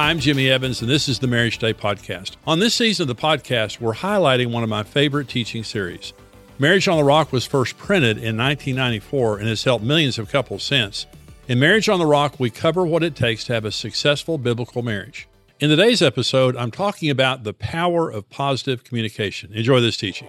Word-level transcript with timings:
I'm 0.00 0.18
Jimmy 0.18 0.48
Evans, 0.48 0.80
and 0.80 0.90
this 0.90 1.10
is 1.10 1.18
the 1.18 1.26
Marriage 1.26 1.58
Today 1.58 1.78
podcast. 1.78 2.36
On 2.46 2.58
this 2.58 2.74
season 2.74 3.02
of 3.02 3.14
the 3.14 3.22
podcast, 3.22 3.82
we're 3.82 3.92
highlighting 3.92 4.50
one 4.50 4.62
of 4.62 4.70
my 4.70 4.82
favorite 4.82 5.28
teaching 5.28 5.62
series. 5.62 6.14
Marriage 6.58 6.88
on 6.88 6.96
the 6.96 7.04
Rock 7.04 7.32
was 7.32 7.44
first 7.44 7.76
printed 7.76 8.16
in 8.16 8.34
1994 8.38 9.40
and 9.40 9.48
has 9.48 9.62
helped 9.62 9.84
millions 9.84 10.18
of 10.18 10.30
couples 10.30 10.62
since. 10.62 11.04
In 11.48 11.58
Marriage 11.58 11.90
on 11.90 11.98
the 11.98 12.06
Rock, 12.06 12.40
we 12.40 12.48
cover 12.48 12.86
what 12.86 13.02
it 13.02 13.14
takes 13.14 13.44
to 13.44 13.52
have 13.52 13.66
a 13.66 13.70
successful 13.70 14.38
biblical 14.38 14.80
marriage. 14.80 15.28
In 15.60 15.68
today's 15.68 16.00
episode, 16.00 16.56
I'm 16.56 16.70
talking 16.70 17.10
about 17.10 17.44
the 17.44 17.52
power 17.52 18.10
of 18.10 18.30
positive 18.30 18.82
communication. 18.84 19.52
Enjoy 19.52 19.82
this 19.82 19.98
teaching. 19.98 20.28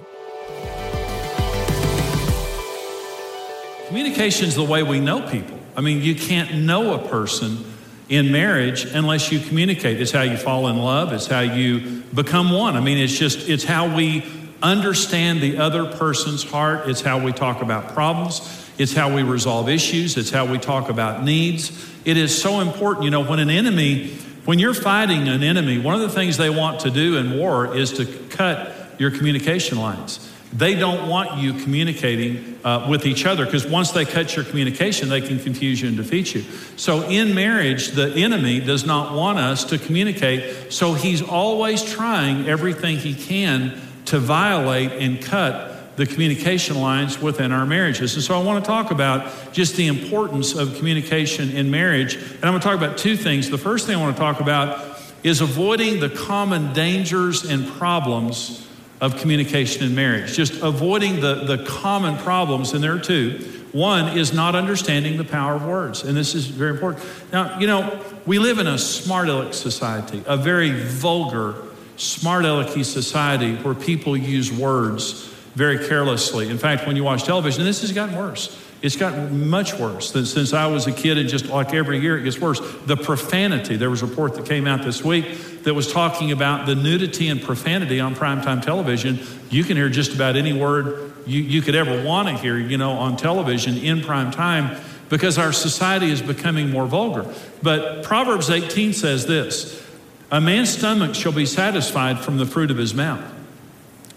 Communication 3.87 4.49
is 4.49 4.55
the 4.55 4.65
way 4.65 4.83
we 4.83 4.99
know 4.99 5.25
people. 5.29 5.57
I 5.77 5.81
mean, 5.81 6.01
you 6.01 6.13
can't 6.13 6.55
know 6.55 6.93
a 6.93 7.07
person 7.07 7.70
in 8.11 8.31
marriage 8.31 8.85
unless 8.85 9.31
you 9.31 9.39
communicate. 9.39 9.99
It's 9.99 10.11
how 10.11 10.21
you 10.21 10.37
fall 10.37 10.67
in 10.67 10.77
love, 10.77 11.13
it's 11.13 11.27
how 11.27 11.39
you 11.39 12.03
become 12.13 12.51
one. 12.51 12.75
I 12.75 12.81
mean, 12.81 12.99
it's 12.99 13.17
just, 13.17 13.49
it's 13.49 13.63
how 13.63 13.95
we 13.95 14.23
understand 14.61 15.41
the 15.41 15.57
other 15.57 15.85
person's 15.85 16.43
heart, 16.43 16.87
it's 16.87 17.01
how 17.01 17.23
we 17.23 17.31
talk 17.31 17.63
about 17.63 17.93
problems. 17.93 18.57
It's 18.77 18.93
how 18.93 19.13
we 19.13 19.21
resolve 19.21 19.69
issues. 19.69 20.17
It's 20.17 20.31
how 20.31 20.45
we 20.45 20.57
talk 20.57 20.89
about 20.89 21.23
needs. 21.23 21.71
It 22.03 22.17
is 22.17 22.41
so 22.41 22.61
important. 22.61 23.03
You 23.05 23.11
know, 23.11 23.23
when 23.23 23.37
an 23.37 23.51
enemy, 23.51 24.07
when 24.45 24.57
you're 24.57 24.73
fighting 24.73 25.27
an 25.27 25.43
enemy, 25.43 25.77
one 25.77 25.93
of 25.93 26.01
the 26.01 26.09
things 26.09 26.37
they 26.37 26.49
want 26.49 26.79
to 26.79 26.89
do 26.89 27.17
in 27.17 27.37
war 27.37 27.75
is 27.75 27.91
to 27.93 28.05
cut 28.05 28.73
your 28.97 29.11
communication 29.11 29.77
lines. 29.77 30.30
They 30.53 30.75
don't 30.75 31.07
want 31.07 31.37
you 31.37 31.53
communicating 31.53 32.59
uh, 32.63 32.87
with 32.89 33.05
each 33.05 33.25
other 33.25 33.45
because 33.45 33.65
once 33.65 33.91
they 33.91 34.03
cut 34.03 34.35
your 34.35 34.43
communication, 34.43 35.07
they 35.07 35.21
can 35.21 35.39
confuse 35.39 35.81
you 35.81 35.87
and 35.87 35.95
defeat 35.95 36.35
you. 36.35 36.41
So, 36.75 37.03
in 37.03 37.33
marriage, 37.33 37.89
the 37.91 38.11
enemy 38.15 38.59
does 38.59 38.85
not 38.85 39.15
want 39.15 39.39
us 39.39 39.63
to 39.65 39.77
communicate. 39.77 40.73
So, 40.73 40.93
he's 40.93 41.21
always 41.21 41.83
trying 41.83 42.49
everything 42.49 42.97
he 42.97 43.13
can 43.13 43.79
to 44.05 44.19
violate 44.19 44.91
and 44.91 45.21
cut 45.21 45.95
the 45.95 46.05
communication 46.05 46.79
lines 46.79 47.21
within 47.21 47.51
our 47.51 47.65
marriages. 47.65 48.15
And 48.15 48.23
so 48.23 48.39
I 48.39 48.43
want 48.43 48.63
to 48.63 48.67
talk 48.67 48.91
about 48.91 49.53
just 49.53 49.75
the 49.75 49.87
importance 49.87 50.55
of 50.55 50.75
communication 50.77 51.51
in 51.51 51.69
marriage. 51.69 52.15
And 52.15 52.45
I'm 52.45 52.51
going 52.51 52.61
to 52.61 52.65
talk 52.65 52.77
about 52.77 52.97
two 52.97 53.17
things. 53.17 53.49
The 53.49 53.57
first 53.57 53.85
thing 53.85 53.95
I 53.95 54.01
want 54.01 54.15
to 54.15 54.19
talk 54.19 54.39
about 54.39 54.99
is 55.23 55.41
avoiding 55.41 55.99
the 55.99 56.09
common 56.09 56.73
dangers 56.73 57.43
and 57.43 57.67
problems 57.67 58.67
of 59.01 59.17
communication 59.17 59.83
in 59.83 59.95
marriage. 59.95 60.33
Just 60.33 60.61
avoiding 60.61 61.19
the, 61.19 61.43
the 61.43 61.65
common 61.65 62.17
problems, 62.17 62.73
and 62.73 62.83
there 62.83 62.93
are 62.93 62.99
two. 62.99 63.39
One 63.71 64.17
is 64.17 64.31
not 64.31 64.53
understanding 64.53 65.17
the 65.17 65.23
power 65.23 65.55
of 65.55 65.65
words, 65.65 66.03
and 66.03 66.15
this 66.15 66.35
is 66.35 66.45
very 66.45 66.71
important. 66.71 67.03
Now, 67.33 67.57
you 67.59 67.67
know, 67.67 67.99
we 68.25 68.37
live 68.37 68.59
in 68.59 68.67
a 68.67 68.77
smart 68.77 69.27
aleck 69.27 69.53
society, 69.53 70.23
a 70.27 70.37
very 70.37 70.71
vulgar, 70.71 71.55
smart 71.97 72.45
alecky 72.45 72.85
society 72.85 73.55
where 73.55 73.73
people 73.73 74.15
use 74.15 74.51
words 74.51 75.27
very 75.55 75.87
carelessly. 75.87 76.49
In 76.49 76.57
fact, 76.57 76.85
when 76.85 76.95
you 76.95 77.03
watch 77.03 77.23
television, 77.23 77.63
this 77.63 77.81
has 77.81 77.91
gotten 77.91 78.15
worse. 78.15 78.57
It's 78.81 78.95
gotten 78.95 79.47
much 79.47 79.75
worse 79.75 80.11
since 80.11 80.53
I 80.53 80.65
was 80.65 80.87
a 80.87 80.91
kid, 80.91 81.19
and 81.19 81.29
just 81.29 81.45
like 81.45 81.73
every 81.73 81.99
year, 81.99 82.17
it 82.17 82.23
gets 82.23 82.39
worse. 82.39 82.59
The 82.85 82.97
profanity. 82.97 83.77
There 83.77 83.91
was 83.91 84.01
a 84.01 84.07
report 84.07 84.33
that 84.35 84.45
came 84.45 84.65
out 84.65 84.83
this 84.83 85.03
week 85.03 85.63
that 85.63 85.75
was 85.75 85.91
talking 85.91 86.31
about 86.31 86.65
the 86.65 86.73
nudity 86.73 87.27
and 87.27 87.39
profanity 87.39 87.99
on 87.99 88.15
primetime 88.15 88.63
television. 88.63 89.19
You 89.51 89.63
can 89.63 89.77
hear 89.77 89.89
just 89.89 90.15
about 90.15 90.35
any 90.35 90.53
word 90.53 91.13
you, 91.25 91.41
you 91.41 91.61
could 91.61 91.75
ever 91.75 92.03
want 92.03 92.27
to 92.27 92.37
hear, 92.37 92.57
you 92.57 92.77
know, 92.77 92.93
on 92.93 93.17
television 93.17 93.77
in 93.77 94.01
prime 94.01 94.31
time 94.31 94.81
because 95.09 95.37
our 95.37 95.53
society 95.53 96.09
is 96.09 96.21
becoming 96.21 96.71
more 96.71 96.87
vulgar. 96.87 97.31
But 97.61 98.03
Proverbs 98.03 98.49
18 98.49 98.93
says 98.93 99.27
this 99.27 99.85
A 100.31 100.41
man's 100.41 100.69
stomach 100.69 101.13
shall 101.13 101.31
be 101.33 101.45
satisfied 101.45 102.19
from 102.19 102.37
the 102.37 102.45
fruit 102.45 102.71
of 102.71 102.77
his 102.77 102.93
mouth. 102.93 103.23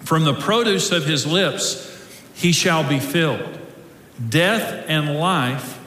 From 0.00 0.25
the 0.25 0.34
produce 0.34 0.91
of 0.93 1.05
his 1.05 1.27
lips 1.27 1.91
he 2.34 2.53
shall 2.53 2.88
be 2.88 2.99
filled. 2.99 3.61
Death 4.28 4.84
and 4.88 5.19
life 5.19 5.80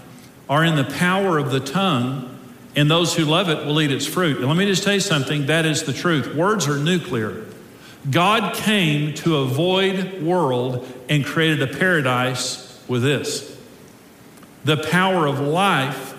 are 0.50 0.64
in 0.64 0.76
the 0.76 0.84
power 0.84 1.38
of 1.38 1.52
the 1.52 1.60
tongue, 1.60 2.38
and 2.76 2.90
those 2.92 3.16
who 3.16 3.26
love 3.26 3.50
it 3.50 3.66
will 3.66 3.82
eat 3.82 3.92
its 3.92 4.06
fruit. 4.06 4.38
And 4.38 4.48
let 4.48 4.58
me 4.58 4.66
just 4.66 4.84
tell 4.84 4.94
you 4.94 5.00
something 5.00 5.48
that 5.48 5.66
is 5.66 5.84
the 5.84 5.94
truth. 5.94 6.36
Words 6.36 6.68
are 6.68 6.78
nuclear. 6.78 7.46
God 8.10 8.54
came 8.54 9.14
to 9.16 9.38
avoid 9.38 10.22
world 10.22 10.88
and 11.10 11.26
created 11.26 11.62
a 11.62 11.78
paradise 11.78 12.82
with 12.88 13.04
this. 13.04 13.58
The 14.64 14.78
power 14.78 15.26
of 15.26 15.40
life 15.40 16.16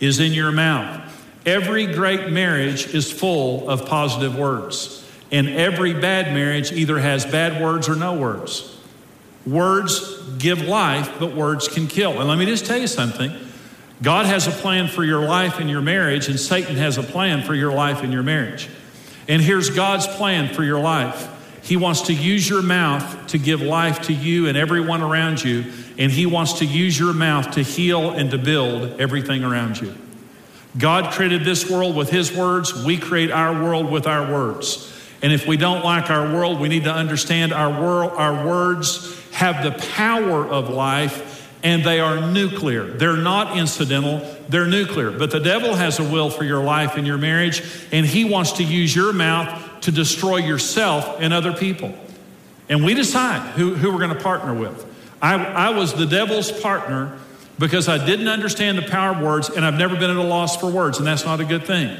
is 0.00 0.20
in 0.20 0.32
your 0.32 0.52
mouth. 0.52 1.06
Every 1.46 1.86
great 1.86 2.30
marriage 2.30 2.94
is 2.94 3.10
full 3.10 3.68
of 3.68 3.86
positive 3.86 4.36
words. 4.36 5.06
And 5.32 5.48
every 5.48 5.94
bad 5.94 6.34
marriage 6.34 6.72
either 6.72 6.98
has 6.98 7.24
bad 7.24 7.62
words 7.62 7.88
or 7.88 7.94
no 7.94 8.14
words. 8.14 8.76
Words 9.46 10.20
give 10.38 10.62
life, 10.62 11.18
but 11.18 11.34
words 11.34 11.68
can 11.68 11.86
kill. 11.86 12.20
And 12.20 12.28
let 12.28 12.38
me 12.38 12.46
just 12.46 12.66
tell 12.66 12.78
you 12.78 12.86
something 12.86 13.32
God 14.02 14.26
has 14.26 14.46
a 14.46 14.50
plan 14.50 14.88
for 14.88 15.04
your 15.04 15.26
life 15.26 15.58
and 15.58 15.68
your 15.68 15.82
marriage, 15.82 16.28
and 16.28 16.40
Satan 16.40 16.76
has 16.76 16.98
a 16.98 17.02
plan 17.02 17.42
for 17.42 17.54
your 17.54 17.72
life 17.72 18.02
and 18.02 18.12
your 18.12 18.22
marriage. 18.22 18.68
And 19.28 19.42
here's 19.42 19.70
God's 19.70 20.06
plan 20.06 20.52
for 20.54 20.64
your 20.64 20.80
life 20.80 21.28
He 21.62 21.76
wants 21.76 22.02
to 22.02 22.14
use 22.14 22.48
your 22.48 22.62
mouth 22.62 23.28
to 23.28 23.38
give 23.38 23.60
life 23.60 24.02
to 24.02 24.12
you 24.12 24.48
and 24.48 24.56
everyone 24.56 25.02
around 25.02 25.42
you, 25.42 25.72
and 25.98 26.10
He 26.10 26.26
wants 26.26 26.54
to 26.54 26.64
use 26.64 26.98
your 26.98 27.12
mouth 27.12 27.52
to 27.52 27.62
heal 27.62 28.10
and 28.10 28.30
to 28.30 28.38
build 28.38 29.00
everything 29.00 29.44
around 29.44 29.80
you. 29.80 29.94
God 30.78 31.12
created 31.12 31.44
this 31.44 31.68
world 31.68 31.96
with 31.96 32.10
His 32.10 32.34
words, 32.34 32.84
we 32.84 32.96
create 32.96 33.30
our 33.30 33.62
world 33.62 33.90
with 33.90 34.06
our 34.06 34.32
words. 34.32 34.86
And 35.22 35.32
if 35.34 35.46
we 35.46 35.58
don't 35.58 35.84
like 35.84 36.08
our 36.08 36.32
world, 36.32 36.60
we 36.60 36.68
need 36.68 36.84
to 36.84 36.92
understand 36.92 37.52
our 37.52 37.68
world, 37.68 38.12
our 38.12 38.46
words 38.46 39.19
have 39.32 39.62
the 39.62 39.72
power 39.92 40.46
of 40.46 40.68
life 40.68 41.48
and 41.62 41.84
they 41.84 42.00
are 42.00 42.30
nuclear. 42.30 42.84
They're 42.84 43.16
not 43.16 43.56
incidental, 43.56 44.20
they're 44.48 44.66
nuclear. 44.66 45.10
But 45.10 45.30
the 45.30 45.40
devil 45.40 45.74
has 45.74 45.98
a 45.98 46.04
will 46.04 46.30
for 46.30 46.44
your 46.44 46.62
life 46.62 46.96
and 46.96 47.06
your 47.06 47.18
marriage, 47.18 47.62
and 47.92 48.06
he 48.06 48.24
wants 48.24 48.52
to 48.52 48.64
use 48.64 48.94
your 48.94 49.12
mouth 49.12 49.80
to 49.82 49.92
destroy 49.92 50.38
yourself 50.38 51.16
and 51.20 51.32
other 51.32 51.52
people. 51.52 51.94
And 52.68 52.84
we 52.84 52.94
decide 52.94 53.40
who, 53.52 53.74
who 53.74 53.92
we're 53.92 53.98
going 53.98 54.16
to 54.16 54.22
partner 54.22 54.54
with. 54.54 54.86
I, 55.20 55.34
I 55.34 55.70
was 55.70 55.92
the 55.92 56.06
devil's 56.06 56.50
partner 56.50 57.18
because 57.58 57.88
I 57.88 58.04
didn't 58.04 58.28
understand 58.28 58.78
the 58.78 58.88
power 58.88 59.14
of 59.14 59.20
words, 59.20 59.50
and 59.50 59.64
I've 59.64 59.74
never 59.74 59.94
been 59.94 60.10
at 60.10 60.16
a 60.16 60.22
loss 60.22 60.56
for 60.56 60.70
words, 60.70 60.98
and 60.98 61.06
that's 61.06 61.26
not 61.26 61.40
a 61.40 61.44
good 61.44 61.64
thing. 61.64 61.94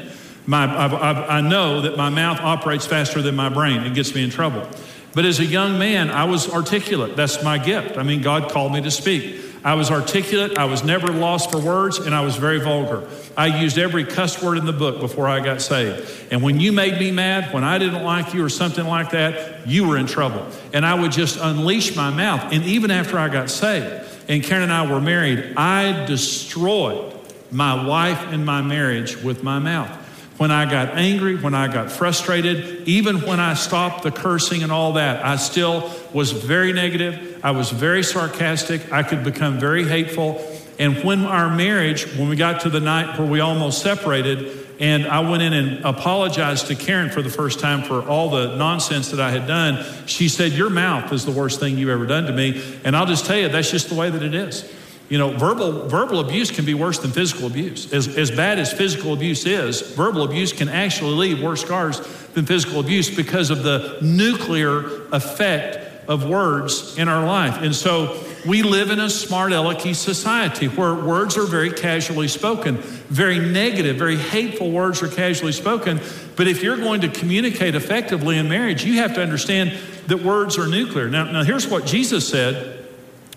My, 0.47 0.65
I, 0.65 1.37
I 1.37 1.41
know 1.41 1.81
that 1.81 1.97
my 1.97 2.09
mouth 2.09 2.39
operates 2.39 2.87
faster 2.87 3.21
than 3.21 3.35
my 3.35 3.49
brain. 3.49 3.83
It 3.83 3.93
gets 3.93 4.15
me 4.15 4.23
in 4.23 4.31
trouble. 4.31 4.67
But 5.13 5.25
as 5.25 5.39
a 5.39 5.45
young 5.45 5.77
man, 5.77 6.09
I 6.09 6.25
was 6.25 6.49
articulate. 6.49 7.15
That's 7.15 7.43
my 7.43 7.57
gift. 7.57 7.97
I 7.97 8.03
mean, 8.03 8.21
God 8.21 8.51
called 8.51 8.71
me 8.71 8.81
to 8.81 8.91
speak. 8.91 9.41
I 9.63 9.75
was 9.75 9.91
articulate. 9.91 10.57
I 10.57 10.65
was 10.65 10.83
never 10.83 11.07
lost 11.07 11.51
for 11.51 11.59
words, 11.59 11.99
and 11.99 12.15
I 12.15 12.21
was 12.21 12.35
very 12.35 12.59
vulgar. 12.59 13.07
I 13.37 13.61
used 13.61 13.77
every 13.77 14.05
cuss 14.05 14.41
word 14.41 14.57
in 14.57 14.65
the 14.65 14.73
book 14.73 14.99
before 14.99 15.27
I 15.27 15.39
got 15.39 15.61
saved. 15.61 16.09
And 16.31 16.41
when 16.41 16.59
you 16.59 16.71
made 16.71 16.99
me 16.99 17.11
mad, 17.11 17.53
when 17.53 17.63
I 17.63 17.77
didn't 17.77 18.03
like 18.03 18.33
you 18.33 18.43
or 18.43 18.49
something 18.49 18.85
like 18.85 19.11
that, 19.11 19.67
you 19.67 19.87
were 19.87 19.97
in 19.97 20.07
trouble. 20.07 20.47
And 20.73 20.85
I 20.85 20.95
would 20.95 21.11
just 21.11 21.37
unleash 21.39 21.95
my 21.95 22.09
mouth. 22.09 22.51
And 22.51 22.63
even 22.63 22.89
after 22.89 23.19
I 23.19 23.29
got 23.29 23.49
saved, 23.49 24.07
and 24.27 24.43
Karen 24.43 24.63
and 24.63 24.73
I 24.73 24.91
were 24.91 25.01
married, 25.01 25.53
I 25.57 26.05
destroyed 26.05 27.13
my 27.51 27.85
wife 27.85 28.19
and 28.31 28.45
my 28.45 28.61
marriage 28.61 29.21
with 29.21 29.43
my 29.43 29.59
mouth 29.59 30.00
when 30.37 30.51
I 30.51 30.69
got 30.69 30.97
angry, 30.97 31.35
when 31.35 31.53
I 31.53 31.67
got 31.67 31.91
frustrated, 31.91 32.87
even 32.87 33.21
when 33.21 33.39
I 33.39 33.53
stopped 33.53 34.03
the 34.03 34.11
cursing 34.11 34.63
and 34.63 34.71
all 34.71 34.93
that, 34.93 35.23
I 35.23 35.35
still 35.35 35.91
was 36.13 36.31
very 36.31 36.73
negative. 36.73 37.39
I 37.43 37.51
was 37.51 37.69
very 37.69 38.03
sarcastic. 38.03 38.91
I 38.91 39.03
could 39.03 39.23
become 39.23 39.59
very 39.59 39.87
hateful. 39.87 40.43
And 40.79 41.03
when 41.03 41.25
our 41.25 41.55
marriage, 41.55 42.05
when 42.15 42.27
we 42.27 42.35
got 42.35 42.61
to 42.61 42.69
the 42.69 42.79
night 42.79 43.19
where 43.19 43.27
we 43.27 43.39
almost 43.39 43.83
separated, 43.83 44.57
and 44.79 45.05
I 45.05 45.19
went 45.19 45.43
in 45.43 45.53
and 45.53 45.85
apologized 45.85 46.67
to 46.67 46.75
Karen 46.75 47.11
for 47.11 47.21
the 47.21 47.29
first 47.29 47.59
time 47.59 47.83
for 47.83 48.01
all 48.01 48.31
the 48.31 48.55
nonsense 48.55 49.11
that 49.11 49.19
I 49.19 49.29
had 49.29 49.45
done, 49.45 49.85
she 50.07 50.27
said, 50.27 50.53
Your 50.53 50.71
mouth 50.71 51.13
is 51.13 51.23
the 51.23 51.31
worst 51.31 51.59
thing 51.59 51.77
you've 51.77 51.89
ever 51.89 52.07
done 52.07 52.25
to 52.25 52.33
me. 52.33 52.63
And 52.83 52.97
I'll 52.97 53.05
just 53.05 53.27
tell 53.27 53.37
you, 53.37 53.47
that's 53.47 53.69
just 53.69 53.89
the 53.89 53.95
way 53.95 54.09
that 54.09 54.23
it 54.23 54.33
is. 54.33 54.63
You 55.11 55.17
know, 55.17 55.37
verbal, 55.37 55.89
verbal 55.89 56.21
abuse 56.21 56.51
can 56.51 56.63
be 56.63 56.73
worse 56.73 56.97
than 56.99 57.11
physical 57.11 57.45
abuse. 57.45 57.91
As, 57.91 58.07
as 58.15 58.31
bad 58.31 58.59
as 58.59 58.71
physical 58.71 59.11
abuse 59.11 59.45
is, 59.45 59.81
verbal 59.81 60.23
abuse 60.23 60.53
can 60.53 60.69
actually 60.69 61.15
leave 61.15 61.43
worse 61.43 61.59
scars 61.59 61.99
than 62.27 62.45
physical 62.45 62.79
abuse 62.79 63.13
because 63.13 63.49
of 63.49 63.61
the 63.61 63.97
nuclear 64.01 65.09
effect 65.11 66.07
of 66.07 66.29
words 66.29 66.97
in 66.97 67.09
our 67.09 67.25
life. 67.25 67.61
And 67.61 67.75
so 67.75 68.23
we 68.47 68.63
live 68.63 68.89
in 68.89 69.01
a 69.01 69.09
smart 69.09 69.51
alecky 69.51 69.93
society 69.93 70.67
where 70.69 70.95
words 70.95 71.37
are 71.37 71.45
very 71.45 71.73
casually 71.73 72.29
spoken, 72.29 72.77
very 72.77 73.37
negative, 73.37 73.97
very 73.97 74.15
hateful 74.15 74.71
words 74.71 75.03
are 75.03 75.09
casually 75.09 75.51
spoken. 75.51 75.99
But 76.37 76.47
if 76.47 76.63
you're 76.63 76.77
going 76.77 77.01
to 77.01 77.09
communicate 77.09 77.75
effectively 77.75 78.37
in 78.37 78.47
marriage, 78.47 78.85
you 78.85 78.99
have 78.99 79.13
to 79.15 79.21
understand 79.21 79.77
that 80.07 80.23
words 80.23 80.57
are 80.57 80.67
nuclear. 80.67 81.09
Now, 81.09 81.29
now 81.29 81.43
here's 81.43 81.67
what 81.67 81.85
Jesus 81.85 82.25
said 82.25 82.80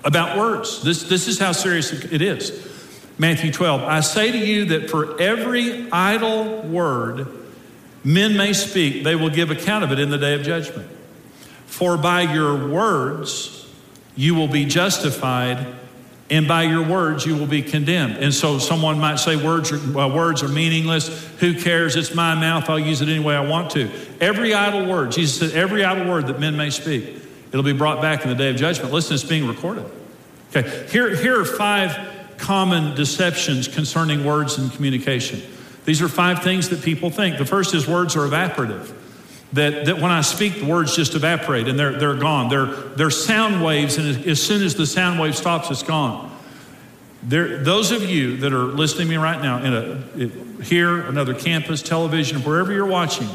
about 0.04 0.38
words. 0.38 0.82
This, 0.82 1.04
this 1.04 1.28
is 1.28 1.38
how 1.38 1.52
serious 1.52 1.92
it 1.92 2.22
is. 2.22 2.70
Matthew 3.18 3.52
12, 3.52 3.82
I 3.82 4.00
say 4.00 4.32
to 4.32 4.38
you 4.38 4.66
that 4.66 4.90
for 4.90 5.20
every 5.20 5.90
idle 5.90 6.62
word 6.62 7.28
men 8.02 8.36
may 8.36 8.52
speak, 8.52 9.04
they 9.04 9.14
will 9.14 9.30
give 9.30 9.50
account 9.50 9.84
of 9.84 9.92
it 9.92 9.98
in 9.98 10.10
the 10.10 10.18
day 10.18 10.34
of 10.34 10.42
judgment. 10.42 10.90
For 11.66 11.96
by 11.96 12.22
your 12.22 12.68
words 12.68 13.68
you 14.16 14.34
will 14.34 14.48
be 14.48 14.64
justified, 14.64 15.74
and 16.30 16.48
by 16.48 16.62
your 16.62 16.82
words 16.86 17.26
you 17.26 17.36
will 17.36 17.46
be 17.46 17.62
condemned. 17.62 18.16
And 18.16 18.32
so 18.32 18.58
someone 18.58 18.98
might 18.98 19.16
say 19.16 19.36
words 19.36 19.72
are, 19.72 20.08
words 20.08 20.42
are 20.42 20.48
meaningless. 20.48 21.26
Who 21.38 21.60
cares? 21.60 21.96
It's 21.96 22.14
my 22.14 22.34
mouth. 22.34 22.68
I'll 22.70 22.78
use 22.78 23.02
it 23.02 23.08
any 23.08 23.22
way 23.22 23.36
I 23.36 23.46
want 23.46 23.70
to. 23.72 23.90
Every 24.20 24.54
idle 24.54 24.86
word, 24.86 25.12
Jesus 25.12 25.38
said, 25.38 25.58
every 25.58 25.84
idle 25.84 26.08
word 26.08 26.26
that 26.28 26.40
men 26.40 26.56
may 26.56 26.70
speak, 26.70 27.16
it'll 27.54 27.62
be 27.62 27.72
brought 27.72 28.02
back 28.02 28.24
in 28.24 28.28
the 28.28 28.34
day 28.34 28.50
of 28.50 28.56
judgment. 28.56 28.92
Listen, 28.92 29.14
it's 29.14 29.22
being 29.22 29.46
recorded. 29.46 29.88
Okay, 30.52 30.88
here, 30.90 31.14
here 31.14 31.40
are 31.40 31.44
five 31.44 31.96
common 32.36 32.96
deceptions 32.96 33.68
concerning 33.68 34.24
words 34.24 34.58
and 34.58 34.72
communication. 34.72 35.40
These 35.84 36.02
are 36.02 36.08
five 36.08 36.42
things 36.42 36.70
that 36.70 36.82
people 36.82 37.10
think. 37.10 37.38
The 37.38 37.44
first 37.44 37.72
is 37.72 37.86
words 37.86 38.16
are 38.16 38.26
evaporative. 38.26 38.92
That, 39.52 39.86
that 39.86 40.00
when 40.00 40.10
I 40.10 40.22
speak, 40.22 40.56
the 40.56 40.64
words 40.64 40.96
just 40.96 41.14
evaporate 41.14 41.68
and 41.68 41.78
they're, 41.78 41.96
they're 41.96 42.16
gone. 42.16 42.48
They're, 42.48 42.66
they're 42.66 43.10
sound 43.10 43.64
waves, 43.64 43.98
and 43.98 44.26
as 44.26 44.42
soon 44.42 44.64
as 44.64 44.74
the 44.74 44.84
sound 44.84 45.20
wave 45.20 45.36
stops, 45.36 45.70
it's 45.70 45.84
gone. 45.84 46.36
There, 47.22 47.62
those 47.62 47.92
of 47.92 48.02
you 48.02 48.38
that 48.38 48.52
are 48.52 48.64
listening 48.64 49.06
to 49.06 49.10
me 49.12 49.16
right 49.16 49.40
now, 49.40 49.62
in 49.62 49.72
a, 49.72 50.64
here, 50.64 51.02
another 51.02 51.34
campus, 51.34 51.82
television, 51.82 52.40
wherever 52.40 52.72
you're 52.72 52.84
watching, 52.84 53.28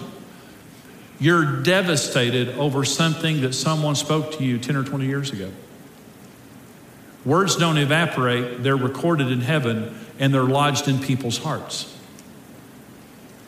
you're 1.19 1.61
devastated 1.61 2.49
over 2.57 2.85
something 2.85 3.41
that 3.41 3.53
someone 3.53 3.95
spoke 3.95 4.33
to 4.33 4.43
you 4.43 4.57
10 4.57 4.75
or 4.75 4.83
20 4.83 5.05
years 5.05 5.31
ago. 5.31 5.51
Words 7.25 7.57
don't 7.57 7.77
evaporate, 7.77 8.63
they're 8.63 8.77
recorded 8.77 9.31
in 9.31 9.41
heaven 9.41 9.97
and 10.17 10.33
they're 10.33 10.43
lodged 10.43 10.87
in 10.87 10.99
people's 10.99 11.37
hearts. 11.37 11.95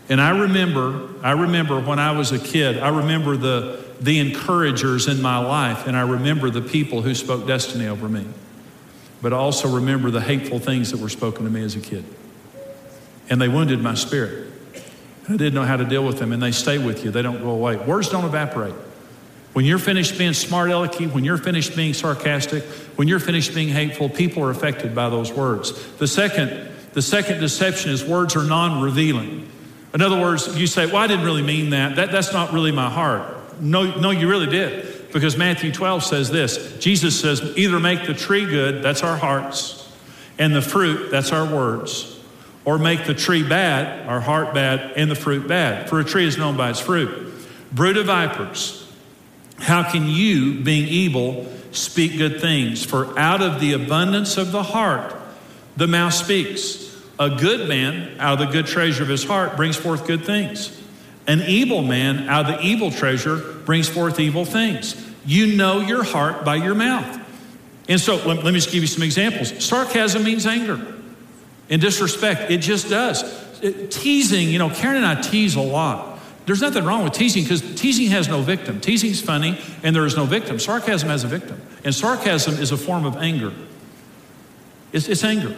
And 0.09 0.19
I 0.19 0.41
remember, 0.41 1.09
I 1.23 1.31
remember 1.31 1.79
when 1.79 1.97
I 1.97 2.11
was 2.11 2.33
a 2.33 2.39
kid, 2.39 2.79
I 2.79 2.89
remember 2.89 3.37
the, 3.37 3.81
the 4.01 4.19
encouragers 4.19 5.07
in 5.07 5.21
my 5.21 5.37
life, 5.37 5.87
and 5.87 5.95
I 5.95 6.01
remember 6.01 6.49
the 6.49 6.61
people 6.61 7.01
who 7.01 7.15
spoke 7.15 7.47
destiny 7.47 7.87
over 7.87 8.09
me. 8.09 8.25
But 9.21 9.31
I 9.31 9.37
also 9.37 9.73
remember 9.73 10.11
the 10.11 10.19
hateful 10.19 10.59
things 10.59 10.91
that 10.91 10.99
were 10.99 11.09
spoken 11.09 11.45
to 11.45 11.51
me 11.51 11.63
as 11.63 11.75
a 11.75 11.79
kid. 11.79 12.03
And 13.29 13.39
they 13.39 13.47
wounded 13.47 13.81
my 13.81 13.93
spirit. 13.93 14.50
I 15.33 15.37
didn't 15.37 15.53
know 15.53 15.63
how 15.63 15.77
to 15.77 15.85
deal 15.85 16.05
with 16.05 16.19
them, 16.19 16.31
and 16.33 16.41
they 16.41 16.51
stay 16.51 16.77
with 16.77 17.05
you. 17.05 17.11
They 17.11 17.21
don't 17.21 17.41
go 17.41 17.51
away. 17.51 17.77
Words 17.77 18.09
don't 18.09 18.25
evaporate. 18.25 18.75
When 19.53 19.65
you're 19.65 19.79
finished 19.79 20.17
being 20.17 20.33
smart 20.33 20.69
alecky, 20.69 21.11
when 21.11 21.23
you're 21.23 21.37
finished 21.37 21.75
being 21.75 21.93
sarcastic, 21.93 22.63
when 22.95 23.07
you're 23.07 23.19
finished 23.19 23.53
being 23.53 23.69
hateful, 23.69 24.09
people 24.09 24.43
are 24.43 24.49
affected 24.49 24.95
by 24.95 25.09
those 25.09 25.31
words. 25.31 25.73
The 25.97 26.07
second, 26.07 26.69
the 26.93 27.01
second 27.01 27.39
deception 27.39 27.91
is 27.91 28.03
words 28.03 28.35
are 28.35 28.43
non-revealing. 28.43 29.49
In 29.93 30.01
other 30.01 30.19
words, 30.19 30.57
you 30.57 30.67
say, 30.67 30.85
Well, 30.85 30.97
I 30.97 31.07
didn't 31.07 31.25
really 31.25 31.41
mean 31.41 31.71
that. 31.71 31.97
that 31.97 32.11
that's 32.11 32.31
not 32.31 32.53
really 32.53 32.71
my 32.71 32.89
heart. 32.89 33.61
No, 33.61 33.99
no, 33.99 34.11
you 34.11 34.29
really 34.29 34.47
did. 34.47 35.11
Because 35.11 35.37
Matthew 35.37 35.73
12 35.73 36.03
says 36.03 36.31
this 36.31 36.77
Jesus 36.79 37.19
says, 37.19 37.41
Either 37.57 37.79
make 37.79 38.05
the 38.05 38.13
tree 38.13 38.45
good, 38.45 38.81
that's 38.81 39.03
our 39.03 39.17
hearts, 39.17 39.89
and 40.39 40.55
the 40.55 40.61
fruit, 40.61 41.11
that's 41.11 41.33
our 41.33 41.45
words, 41.45 42.17
or 42.63 42.77
make 42.77 43.05
the 43.05 43.13
tree 43.13 43.47
bad, 43.47 44.07
our 44.07 44.19
heart 44.19 44.53
bad, 44.53 44.93
and 44.95 45.09
the 45.09 45.15
fruit 45.15 45.47
bad. 45.47 45.89
For 45.89 45.99
a 45.99 46.03
tree 46.03 46.25
is 46.25 46.37
known 46.37 46.57
by 46.57 46.69
its 46.69 46.79
fruit. 46.79 47.33
Brood 47.71 47.97
of 47.97 48.05
vipers, 48.05 48.87
how 49.57 49.89
can 49.89 50.07
you, 50.07 50.61
being 50.61 50.87
evil, 50.87 51.51
speak 51.71 52.17
good 52.17 52.39
things? 52.41 52.83
For 52.83 53.17
out 53.17 53.41
of 53.41 53.59
the 53.59 53.73
abundance 53.73 54.37
of 54.37 54.51
the 54.51 54.63
heart, 54.63 55.15
the 55.77 55.87
mouth 55.87 56.13
speaks. 56.13 56.89
A 57.19 57.29
good 57.29 57.67
man, 57.67 58.19
out 58.19 58.41
of 58.41 58.47
the 58.47 58.51
good 58.51 58.65
treasure 58.65 59.03
of 59.03 59.09
his 59.09 59.23
heart, 59.23 59.55
brings 59.55 59.77
forth 59.77 60.07
good 60.07 60.25
things. 60.25 60.77
An 61.27 61.41
evil 61.41 61.83
man, 61.83 62.27
out 62.27 62.49
of 62.49 62.57
the 62.57 62.65
evil 62.65 62.89
treasure, 62.89 63.37
brings 63.65 63.87
forth 63.87 64.19
evil 64.19 64.43
things. 64.43 64.95
You 65.23 65.55
know 65.55 65.81
your 65.81 66.03
heart 66.03 66.43
by 66.43 66.55
your 66.55 66.73
mouth. 66.73 67.19
And 67.87 67.99
so 67.99 68.15
let, 68.25 68.43
me 68.43 68.51
just 68.53 68.71
give 68.71 68.81
you 68.81 68.87
some 68.87 69.03
examples. 69.03 69.63
Sarcasm 69.63 70.23
means 70.23 70.45
anger 70.47 71.00
and 71.71 71.81
disrespect. 71.81 72.51
It 72.51 72.59
just 72.59 72.89
does. 72.89 73.23
It, 73.63 73.89
teasing, 73.89 74.49
you 74.49 74.59
know, 74.59 74.69
Karen 74.69 74.97
and 74.97 75.05
I 75.05 75.19
tease 75.19 75.55
a 75.55 75.61
lot. 75.61 76.19
There's 76.45 76.61
nothing 76.61 76.83
wrong 76.85 77.03
with 77.03 77.13
teasing 77.13 77.43
because 77.43 77.61
teasing 77.75 78.09
has 78.11 78.27
no 78.27 78.41
victim. 78.41 78.79
Teasing's 78.79 79.21
funny 79.21 79.59
and 79.81 79.95
there 79.95 80.05
is 80.05 80.15
no 80.15 80.25
victim. 80.25 80.59
Sarcasm 80.59 81.09
has 81.09 81.23
a 81.23 81.27
victim. 81.27 81.59
And 81.83 81.95
sarcasm 81.95 82.55
is 82.55 82.71
a 82.71 82.77
form 82.77 83.05
of 83.05 83.17
anger. 83.17 83.53
It's, 84.91 85.07
it's 85.07 85.23
anger 85.23 85.55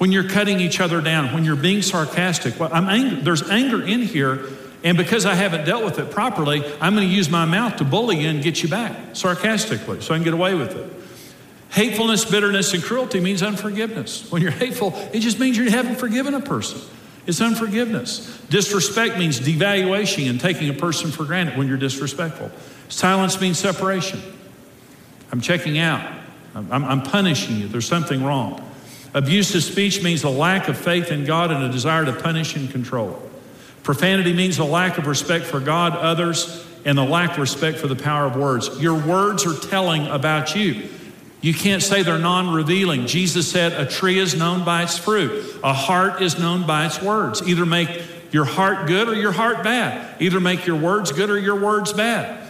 when 0.00 0.10
you're 0.12 0.26
cutting 0.28 0.60
each 0.60 0.80
other 0.80 1.02
down, 1.02 1.34
when 1.34 1.44
you're 1.44 1.54
being 1.54 1.82
sarcastic. 1.82 2.58
Well, 2.58 2.70
I'm 2.72 2.88
angry. 2.88 3.20
There's 3.20 3.48
anger 3.50 3.82
in 3.82 4.00
here, 4.00 4.46
and 4.82 4.96
because 4.96 5.26
I 5.26 5.34
haven't 5.34 5.66
dealt 5.66 5.84
with 5.84 5.98
it 5.98 6.10
properly, 6.10 6.64
I'm 6.80 6.94
going 6.94 7.06
to 7.06 7.14
use 7.14 7.28
my 7.28 7.44
mouth 7.44 7.76
to 7.76 7.84
bully 7.84 8.22
you 8.22 8.30
and 8.30 8.42
get 8.42 8.62
you 8.62 8.70
back 8.70 9.14
sarcastically 9.14 10.00
so 10.00 10.14
I 10.14 10.16
can 10.16 10.24
get 10.24 10.32
away 10.32 10.54
with 10.54 10.74
it. 10.74 10.90
Hatefulness, 11.70 12.24
bitterness, 12.24 12.74
and 12.74 12.82
cruelty 12.82 13.20
means 13.20 13.42
unforgiveness. 13.42 14.30
When 14.30 14.42
you're 14.42 14.50
hateful, 14.50 14.92
it 15.12 15.20
just 15.20 15.38
means 15.38 15.56
you 15.56 15.70
haven't 15.70 15.96
forgiven 15.96 16.34
a 16.34 16.40
person. 16.40 16.80
It's 17.26 17.40
unforgiveness. 17.40 18.40
Disrespect 18.50 19.18
means 19.18 19.38
devaluation 19.38 20.28
and 20.28 20.40
taking 20.40 20.68
a 20.68 20.72
person 20.72 21.12
for 21.12 21.24
granted 21.24 21.56
when 21.56 21.68
you're 21.68 21.76
disrespectful. 21.76 22.50
Silence 22.88 23.40
means 23.40 23.58
separation. 23.58 24.20
I'm 25.30 25.40
checking 25.40 25.78
out. 25.78 26.18
I'm, 26.54 26.84
I'm 26.84 27.02
punishing 27.02 27.58
you. 27.58 27.68
There's 27.68 27.86
something 27.86 28.24
wrong. 28.24 28.66
Abusive 29.14 29.62
speech 29.62 30.02
means 30.02 30.24
a 30.24 30.30
lack 30.30 30.68
of 30.68 30.76
faith 30.76 31.12
in 31.12 31.24
God 31.24 31.52
and 31.52 31.62
a 31.62 31.68
desire 31.68 32.04
to 32.04 32.12
punish 32.12 32.56
and 32.56 32.68
control. 32.70 33.22
Profanity 33.84 34.32
means 34.32 34.58
a 34.58 34.64
lack 34.64 34.98
of 34.98 35.06
respect 35.06 35.44
for 35.44 35.60
God, 35.60 35.94
others, 35.94 36.66
and 36.84 36.98
a 36.98 37.04
lack 37.04 37.32
of 37.32 37.38
respect 37.38 37.78
for 37.78 37.86
the 37.86 37.96
power 37.96 38.26
of 38.26 38.36
words. 38.36 38.80
Your 38.80 38.94
words 38.94 39.46
are 39.46 39.54
telling 39.68 40.06
about 40.08 40.56
you. 40.56 40.88
You 41.40 41.54
can't 41.54 41.82
say 41.82 42.02
they're 42.02 42.18
non 42.18 42.52
revealing. 42.52 43.06
Jesus 43.06 43.50
said, 43.50 43.72
A 43.72 43.86
tree 43.86 44.18
is 44.18 44.34
known 44.34 44.64
by 44.64 44.82
its 44.82 44.98
fruit, 44.98 45.58
a 45.64 45.72
heart 45.72 46.22
is 46.22 46.38
known 46.38 46.66
by 46.66 46.86
its 46.86 47.00
words. 47.00 47.42
Either 47.46 47.64
make 47.64 48.02
your 48.30 48.44
heart 48.44 48.86
good 48.86 49.08
or 49.08 49.14
your 49.14 49.32
heart 49.32 49.64
bad. 49.64 50.20
Either 50.20 50.38
make 50.38 50.66
your 50.66 50.76
words 50.76 51.12
good 51.12 51.30
or 51.30 51.38
your 51.38 51.58
words 51.58 51.92
bad. 51.92 52.46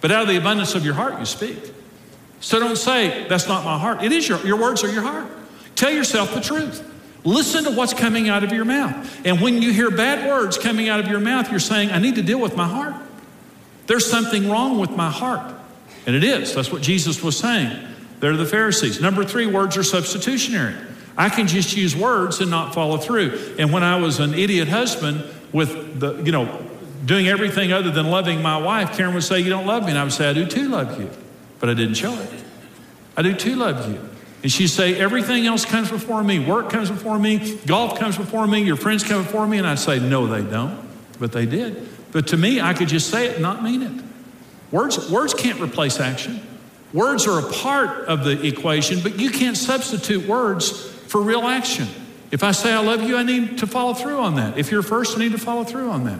But 0.00 0.10
out 0.10 0.22
of 0.22 0.28
the 0.28 0.36
abundance 0.36 0.74
of 0.74 0.84
your 0.84 0.94
heart, 0.94 1.18
you 1.18 1.24
speak. 1.24 1.58
So 2.40 2.58
don't 2.58 2.76
say, 2.76 3.26
That's 3.28 3.48
not 3.48 3.64
my 3.64 3.78
heart. 3.78 4.02
It 4.02 4.12
is 4.12 4.28
your, 4.28 4.44
your 4.46 4.56
words 4.56 4.82
are 4.82 4.92
your 4.92 5.02
heart. 5.02 5.26
Tell 5.76 5.90
yourself 5.92 6.34
the 6.34 6.40
truth. 6.40 6.92
Listen 7.24 7.64
to 7.64 7.72
what's 7.72 7.92
coming 7.92 8.28
out 8.28 8.44
of 8.44 8.52
your 8.52 8.64
mouth. 8.64 9.20
And 9.26 9.40
when 9.40 9.60
you 9.60 9.72
hear 9.72 9.90
bad 9.90 10.28
words 10.28 10.58
coming 10.58 10.88
out 10.88 11.00
of 11.00 11.08
your 11.08 11.18
mouth, 11.18 11.50
you're 11.50 11.58
saying, 11.58 11.90
I 11.90 11.98
need 11.98 12.14
to 12.14 12.22
deal 12.22 12.40
with 12.40 12.56
my 12.56 12.68
heart. 12.68 12.94
There's 13.88 14.08
something 14.08 14.48
wrong 14.48 14.78
with 14.78 14.90
my 14.90 15.10
heart. 15.10 15.55
And 16.06 16.14
it 16.14 16.24
is. 16.24 16.54
That's 16.54 16.70
what 16.70 16.82
Jesus 16.82 17.22
was 17.22 17.36
saying. 17.36 17.76
They're 18.20 18.36
the 18.36 18.46
Pharisees. 18.46 19.00
Number 19.00 19.24
three, 19.24 19.46
words 19.46 19.76
are 19.76 19.82
substitutionary. 19.82 20.74
I 21.18 21.28
can 21.28 21.46
just 21.46 21.76
use 21.76 21.96
words 21.96 22.40
and 22.40 22.50
not 22.50 22.74
follow 22.74 22.96
through. 22.96 23.56
And 23.58 23.72
when 23.72 23.82
I 23.82 23.96
was 23.96 24.20
an 24.20 24.34
idiot 24.34 24.68
husband 24.68 25.24
with 25.52 26.00
the, 26.00 26.22
you 26.22 26.32
know, 26.32 26.66
doing 27.04 27.28
everything 27.28 27.72
other 27.72 27.90
than 27.90 28.10
loving 28.10 28.42
my 28.42 28.56
wife, 28.58 28.96
Karen 28.96 29.14
would 29.14 29.24
say, 29.24 29.40
You 29.40 29.50
don't 29.50 29.66
love 29.66 29.84
me. 29.84 29.90
And 29.90 29.98
I 29.98 30.04
would 30.04 30.12
say, 30.12 30.28
I 30.28 30.32
do 30.32 30.46
too 30.46 30.68
love 30.68 31.00
you. 31.00 31.10
But 31.58 31.70
I 31.70 31.74
didn't 31.74 31.94
show 31.94 32.12
it. 32.14 32.30
I 33.16 33.22
do 33.22 33.34
too 33.34 33.56
love 33.56 33.90
you. 33.90 34.00
And 34.42 34.52
she'd 34.52 34.68
say, 34.68 34.98
Everything 34.98 35.46
else 35.46 35.64
comes 35.64 35.90
before 35.90 36.22
me. 36.22 36.38
Work 36.38 36.70
comes 36.70 36.90
before 36.90 37.18
me. 37.18 37.56
Golf 37.66 37.98
comes 37.98 38.16
before 38.16 38.46
me. 38.46 38.62
Your 38.62 38.76
friends 38.76 39.02
come 39.02 39.22
before 39.22 39.46
me. 39.46 39.58
And 39.58 39.66
I'd 39.66 39.78
say, 39.78 39.98
No, 39.98 40.26
they 40.26 40.48
don't. 40.48 40.86
But 41.18 41.32
they 41.32 41.46
did. 41.46 41.88
But 42.12 42.28
to 42.28 42.36
me, 42.36 42.60
I 42.60 42.74
could 42.74 42.88
just 42.88 43.10
say 43.10 43.26
it 43.26 43.34
and 43.34 43.42
not 43.42 43.62
mean 43.62 43.82
it. 43.82 44.05
Words, 44.70 45.10
words 45.10 45.34
can't 45.34 45.60
replace 45.60 46.00
action. 46.00 46.40
Words 46.92 47.26
are 47.26 47.38
a 47.38 47.52
part 47.52 48.06
of 48.06 48.24
the 48.24 48.46
equation, 48.46 49.00
but 49.02 49.18
you 49.18 49.30
can't 49.30 49.56
substitute 49.56 50.26
words 50.26 50.70
for 51.08 51.20
real 51.20 51.42
action. 51.42 51.88
If 52.30 52.42
I 52.42 52.52
say 52.52 52.72
I 52.72 52.80
love 52.80 53.02
you, 53.02 53.16
I 53.16 53.22
need 53.22 53.58
to 53.58 53.66
follow 53.66 53.94
through 53.94 54.18
on 54.18 54.36
that. 54.36 54.58
If 54.58 54.70
you're 54.70 54.82
first, 54.82 55.16
I 55.16 55.20
need 55.20 55.32
to 55.32 55.38
follow 55.38 55.64
through 55.64 55.90
on 55.90 56.04
that. 56.04 56.18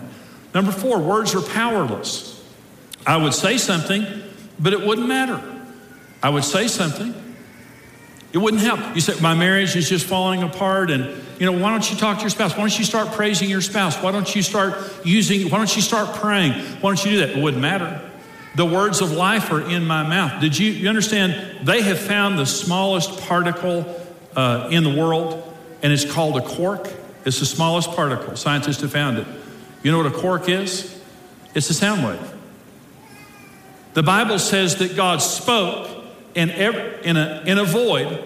Number 0.55 0.73
four, 0.73 0.99
words 0.99 1.35
are 1.35 1.43
powerless. 1.43 2.33
I 3.07 3.17
would 3.17 3.35
say 3.35 3.59
something, 3.59 4.05
but 4.59 4.73
it 4.73 4.85
wouldn't 4.85 5.09
matter. 5.09 5.43
I 6.23 6.31
would 6.31 6.45
say 6.45 6.69
something, 6.69 7.15
it 8.33 8.39
wouldn't 8.39 8.63
help. 8.63 8.95
You 8.95 9.01
said, 9.01 9.21
My 9.21 9.35
marriage 9.35 9.77
is 9.77 9.89
just 9.89 10.07
falling 10.07 10.43
apart. 10.43 10.91
And, 10.91 11.05
you 11.39 11.47
know, 11.47 11.53
why 11.53 11.71
don't 11.71 11.91
you 11.91 11.97
talk 11.97 12.19
to 12.19 12.23
your 12.23 12.31
spouse? 12.31 12.53
Why 12.53 12.59
don't 12.59 12.79
you 12.79 12.85
start 12.85 13.13
praising 13.13 13.49
your 13.49 13.61
spouse? 13.61 13.97
Why 14.03 14.13
don't 14.13 14.35
you 14.35 14.43
start 14.43 14.75
using, 15.05 15.49
why 15.51 15.59
don't 15.59 15.75
you 15.75 15.83
start 15.83 16.15
praying? 16.17 16.53
Why 16.53 16.91
don't 16.91 17.05
you 17.05 17.13
do 17.13 17.19
that? 17.21 17.31
It 17.31 17.43
wouldn't 17.43 17.63
matter. 17.63 18.01
The 18.57 18.65
words 18.65 19.03
of 19.03 19.13
life 19.13 19.53
are 19.53 19.61
in 19.61 19.85
my 19.85 20.03
mouth. 20.03 20.41
Did 20.41 20.59
you, 20.59 20.73
you 20.73 20.89
understand? 20.89 21.67
They 21.67 21.83
have 21.83 21.99
found 21.99 22.39
the 22.39 22.47
smallest 22.47 23.21
particle 23.21 23.85
uh, 24.35 24.69
in 24.73 24.83
the 24.83 24.95
world, 24.95 25.43
and 25.83 25.93
it's 25.93 26.11
called 26.11 26.39
a 26.39 26.41
quark. 26.41 26.91
It's 27.27 27.39
the 27.39 27.47
smallest 27.47 27.91
particle. 27.91 28.35
Scientists 28.35 28.81
have 28.81 28.93
found 28.93 29.19
it. 29.19 29.27
You 29.83 29.93
know 29.93 29.99
what 29.99 30.07
a 30.07 30.19
quark 30.19 30.49
is? 30.49 30.99
It's 31.55 31.69
a 31.69 31.75
sound 31.75 32.03
wave. 32.03 32.33
The 33.93 34.03
Bible 34.03 34.39
says 34.39 34.77
that 34.77 34.97
God 34.97 35.21
spoke 35.21 35.91
in, 36.35 36.51
every, 36.51 37.05
in, 37.05 37.19
a, 37.19 37.43
in 37.45 37.59
a 37.59 37.65
void, 37.65 38.25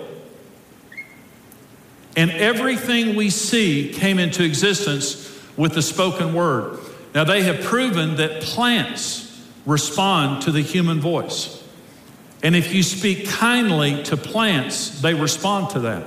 and 2.17 2.31
everything 2.31 3.17
we 3.17 3.31
see 3.31 3.93
came 3.93 4.21
into 4.21 4.45
existence 4.45 5.27
with 5.57 5.75
the 5.75 5.83
spoken 5.83 6.35
word. 6.35 6.79
Now, 7.17 7.25
they 7.25 7.43
have 7.43 7.65
proven 7.65 8.17
that 8.17 8.43
plants 8.43 9.30
respond 9.71 10.43
to 10.43 10.51
the 10.51 10.61
human 10.61 11.01
voice. 11.01 11.63
And 12.43 12.57
if 12.57 12.75
you 12.75 12.83
speak 12.83 13.29
kindly 13.29 14.03
to 14.05 14.17
plants, 14.17 15.01
they 15.01 15.15
respond 15.15 15.71
to 15.71 15.81
that. 15.81 16.05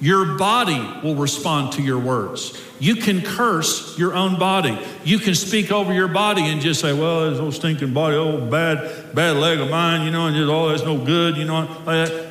Your 0.00 0.38
body 0.38 0.80
will 1.04 1.14
respond 1.14 1.74
to 1.74 1.82
your 1.82 1.98
words. 1.98 2.58
You 2.78 2.96
can 2.96 3.20
curse 3.20 3.98
your 3.98 4.14
own 4.14 4.38
body. 4.38 4.78
You 5.04 5.18
can 5.18 5.34
speak 5.34 5.70
over 5.70 5.92
your 5.92 6.08
body 6.08 6.42
and 6.46 6.62
just 6.62 6.80
say, 6.80 6.94
"Well, 6.94 7.30
this 7.30 7.38
old 7.38 7.54
stinking 7.54 7.92
body, 7.92 8.16
old 8.16 8.50
bad, 8.50 9.14
bad 9.14 9.36
leg 9.36 9.60
of 9.60 9.68
mine, 9.68 10.06
you 10.06 10.10
know, 10.10 10.26
and 10.26 10.34
just 10.34 10.48
oh, 10.48 10.70
that's 10.70 10.82
no 10.82 10.96
good, 10.96 11.36
you 11.36 11.44
know." 11.44 11.68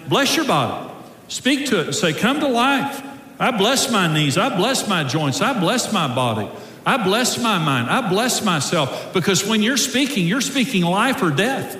Bless 0.07 0.35
your 0.35 0.45
body. 0.45 0.89
Speak 1.27 1.67
to 1.67 1.81
it 1.81 1.85
and 1.85 1.95
say, 1.95 2.11
"Come 2.11 2.39
to 2.39 2.47
life." 2.47 3.03
I 3.39 3.51
bless 3.51 3.91
my 3.91 4.11
knees. 4.11 4.37
I 4.37 4.49
bless 4.57 4.87
my 4.87 5.03
joints. 5.03 5.39
I 5.39 5.57
bless 5.57 5.93
my 5.93 6.13
body. 6.13 6.49
I 6.89 6.97
bless 6.97 7.37
my 7.37 7.59
mind. 7.59 7.87
I 7.87 8.09
bless 8.09 8.43
myself 8.43 9.13
because 9.13 9.45
when 9.45 9.61
you're 9.61 9.77
speaking, 9.77 10.25
you're 10.25 10.41
speaking 10.41 10.81
life 10.81 11.21
or 11.21 11.29
death. 11.29 11.77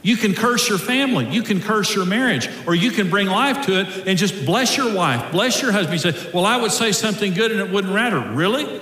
You 0.00 0.16
can 0.16 0.32
curse 0.32 0.68
your 0.68 0.78
family, 0.78 1.28
you 1.28 1.42
can 1.42 1.60
curse 1.60 1.92
your 1.92 2.06
marriage, 2.06 2.48
or 2.64 2.76
you 2.76 2.92
can 2.92 3.10
bring 3.10 3.26
life 3.26 3.66
to 3.66 3.80
it 3.80 4.06
and 4.06 4.16
just 4.16 4.46
bless 4.46 4.76
your 4.76 4.94
wife, 4.94 5.32
bless 5.32 5.60
your 5.60 5.72
husband. 5.72 6.04
You 6.04 6.12
say, 6.12 6.30
Well, 6.32 6.46
I 6.46 6.56
would 6.56 6.70
say 6.70 6.92
something 6.92 7.34
good 7.34 7.50
and 7.50 7.58
it 7.58 7.68
wouldn't 7.68 7.92
matter. 7.92 8.20
Really? 8.20 8.80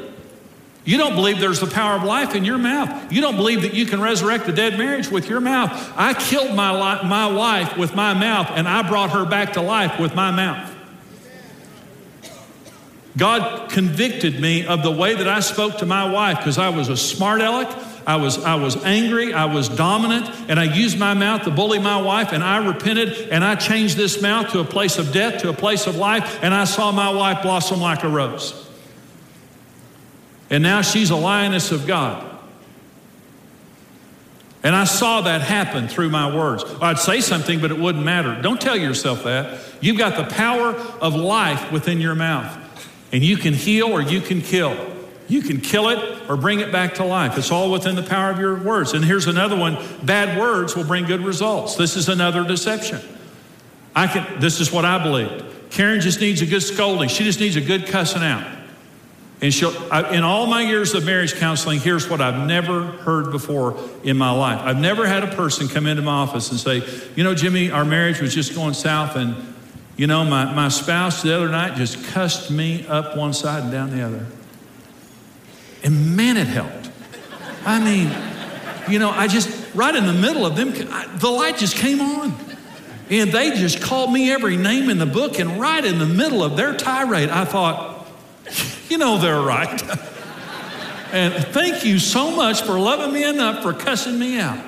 You 0.85 0.99
don't 0.99 1.15
believe 1.15 1.41
there's 1.41 1.61
the 1.61 1.69
power 1.69 1.97
of 1.97 2.03
life 2.03 2.35
in 2.35 2.45
your 2.45 2.59
mouth. 2.59 3.11
You 3.11 3.23
don't 3.23 3.37
believe 3.37 3.63
that 3.63 3.73
you 3.73 3.87
can 3.87 3.99
resurrect 3.99 4.49
a 4.49 4.53
dead 4.53 4.77
marriage 4.77 5.09
with 5.09 5.27
your 5.27 5.41
mouth. 5.41 5.71
I 5.97 6.13
killed 6.13 6.55
my, 6.55 6.73
li- 6.73 7.09
my 7.09 7.29
wife 7.29 7.79
with 7.79 7.95
my 7.95 8.13
mouth 8.13 8.49
and 8.51 8.69
I 8.69 8.87
brought 8.87 9.13
her 9.13 9.25
back 9.25 9.55
to 9.55 9.63
life 9.63 9.99
with 9.99 10.15
my 10.15 10.33
mouth. 10.33 10.72
God 13.17 13.71
convicted 13.71 14.41
me 14.41 14.65
of 14.67 14.83
the 14.83 14.91
way 14.91 15.15
that 15.15 15.29
I 15.29 15.41
spoke 15.41 15.79
to 15.79 15.87
my 15.87 16.11
wife 16.11 16.39
because 16.39 16.59
I 16.59 16.71
was 16.71 16.89
a 16.89 16.97
smart 16.97 17.41
aleck. 17.41 17.69
I 18.07 18.17
was, 18.17 18.43
I 18.43 18.57
was 18.57 18.83
angry, 18.85 19.33
I 19.33 19.45
was 19.45 19.69
dominant, 19.69 20.29
and 20.49 20.59
I 20.59 20.65
used 20.65 20.99
my 20.99 21.15
mouth 21.15 21.45
to 21.45 21.53
bully 21.53 21.79
my 21.79 22.03
wife, 22.03 22.33
and 22.33 22.43
I 22.43 22.67
repented, 22.67 23.29
and 23.29 23.45
I 23.45 23.55
changed 23.55 23.97
this 23.97 24.21
mouth 24.21 24.51
to 24.51 24.59
a 24.59 24.65
place 24.65 24.99
of 24.99 25.13
death, 25.13 25.43
to 25.43 25.51
a 25.51 25.53
place 25.53 25.87
of 25.87 25.95
life, 25.95 26.43
and 26.43 26.53
I 26.53 26.65
saw 26.65 26.91
my 26.91 27.11
wife 27.11 27.43
blossom 27.43 27.81
like 27.81 28.03
a 28.03 28.09
rose. 28.09 28.69
And 30.51 30.65
now 30.65 30.83
she's 30.83 31.11
a 31.11 31.17
lioness 31.17 31.71
of 31.71 31.87
God. 31.87 32.29
And 34.65 34.77
I 34.77 34.85
saw 34.85 35.23
that 35.23 35.41
happen 35.41 35.89
through 35.89 36.11
my 36.11 36.35
words. 36.35 36.65
I'd 36.81 36.99
say 36.99 37.21
something, 37.21 37.61
but 37.61 37.71
it 37.71 37.79
wouldn't 37.79 38.05
matter. 38.05 38.41
Don't 38.43 38.61
tell 38.61 38.77
yourself 38.77 39.25
that. 39.25 39.61
You've 39.81 39.99
got 39.99 40.17
the 40.17 40.33
power 40.35 40.75
of 41.01 41.15
life 41.15 41.73
within 41.73 42.01
your 42.01 42.15
mouth, 42.15 42.57
and 43.13 43.23
you 43.23 43.37
can 43.37 43.55
heal 43.55 43.93
or 43.93 44.01
you 44.01 44.21
can 44.21 44.41
kill. 44.41 44.77
You 45.29 45.43
can 45.43 45.61
kill 45.61 45.89
it 45.91 46.29
or 46.29 46.37
bring 46.37 46.61
it 46.61 46.73
back 46.73 46.95
to 46.95 47.05
life. 47.05 47.39
It's 47.39 47.51
all 47.51 47.71
within 47.71 47.95
the 47.95 48.03
power 48.03 48.31
of 48.31 48.39
your 48.39 48.57
words. 48.63 48.93
And 48.93 49.05
here's 49.05 49.27
another 49.27 49.57
one 49.57 49.79
bad 50.03 50.39
words 50.39 50.75
will 50.75 50.85
bring 50.85 51.05
good 51.05 51.21
results. 51.21 51.77
This 51.77 51.97
is 51.97 52.09
another 52.09 52.45
deception. 52.45 53.01
I 53.95 54.07
can, 54.07 54.41
this 54.41 54.61
is 54.61 54.73
what 54.73 54.85
I 54.85 55.03
believed. 55.03 55.45
Karen 55.71 56.01
just 56.01 56.21
needs 56.21 56.43
a 56.43 56.47
good 56.47 56.63
scolding, 56.63 57.09
she 57.09 57.25
just 57.25 57.41
needs 57.41 57.57
a 57.57 57.61
good 57.61 57.87
cussing 57.87 58.23
out. 58.23 58.59
And 59.41 59.53
she'll, 59.53 59.75
I, 59.93 60.15
in 60.15 60.23
all 60.23 60.47
my 60.47 60.63
years 60.63 60.95
of 60.95 61.05
marriage 61.05 61.35
counseling, 61.35 61.81
here's 61.81 62.09
what 62.09 62.21
I've 62.21 62.47
never 62.47 62.83
heard 62.83 63.33
before 63.33 63.77
in 64.05 64.17
my 64.17 64.31
life. 64.31 64.61
I've 64.61 64.79
never 64.79 65.05
had 65.05 65.25
a 65.25 65.35
person 65.35 65.67
come 65.67 65.87
into 65.87 66.01
my 66.03 66.13
office 66.13 66.53
and 66.53 66.61
say, 66.61 66.83
You 67.17 67.25
know, 67.25 67.35
Jimmy, 67.35 67.69
our 67.69 67.85
marriage 67.85 68.21
was 68.21 68.33
just 68.33 68.55
going 68.55 68.75
south, 68.75 69.17
and, 69.17 69.35
you 70.03 70.09
know, 70.09 70.25
my, 70.25 70.53
my 70.53 70.67
spouse 70.67 71.23
the 71.23 71.33
other 71.33 71.49
night 71.49 71.77
just 71.77 72.05
cussed 72.07 72.51
me 72.51 72.85
up 72.89 73.17
one 73.17 73.33
side 73.33 73.63
and 73.63 73.71
down 73.71 73.91
the 73.91 74.03
other. 74.03 74.27
And 75.85 76.17
man, 76.17 76.37
it 76.37 76.49
helped. 76.49 76.91
I 77.65 77.79
mean, 77.79 78.11
you 78.93 78.99
know, 78.99 79.11
I 79.11 79.29
just, 79.29 79.73
right 79.77 79.95
in 79.95 80.09
the 80.09 80.13
middle 80.13 80.45
of 80.45 80.57
them, 80.57 80.73
I, 80.91 81.07
the 81.19 81.29
light 81.29 81.57
just 81.57 81.77
came 81.77 82.01
on. 82.01 82.35
And 83.11 83.31
they 83.31 83.53
just 83.53 83.81
called 83.81 84.13
me 84.13 84.33
every 84.33 84.57
name 84.57 84.91
in 84.91 84.99
the 84.99 85.07
book. 85.07 85.39
And 85.39 85.61
right 85.61 85.85
in 85.85 86.01
the 86.01 86.07
middle 86.07 86.43
of 86.43 86.57
their 86.57 86.77
tirade, 86.77 87.29
I 87.29 87.45
thought, 87.45 88.09
you 88.89 88.99
know, 88.99 89.19
they're 89.19 89.41
right. 89.41 89.81
and 91.13 91.33
thank 91.33 91.85
you 91.85 92.01
so 92.01 92.35
much 92.35 92.63
for 92.63 92.77
loving 92.77 93.15
me 93.15 93.23
enough 93.23 93.63
for 93.63 93.73
cussing 93.73 94.19
me 94.19 94.41
out. 94.41 94.59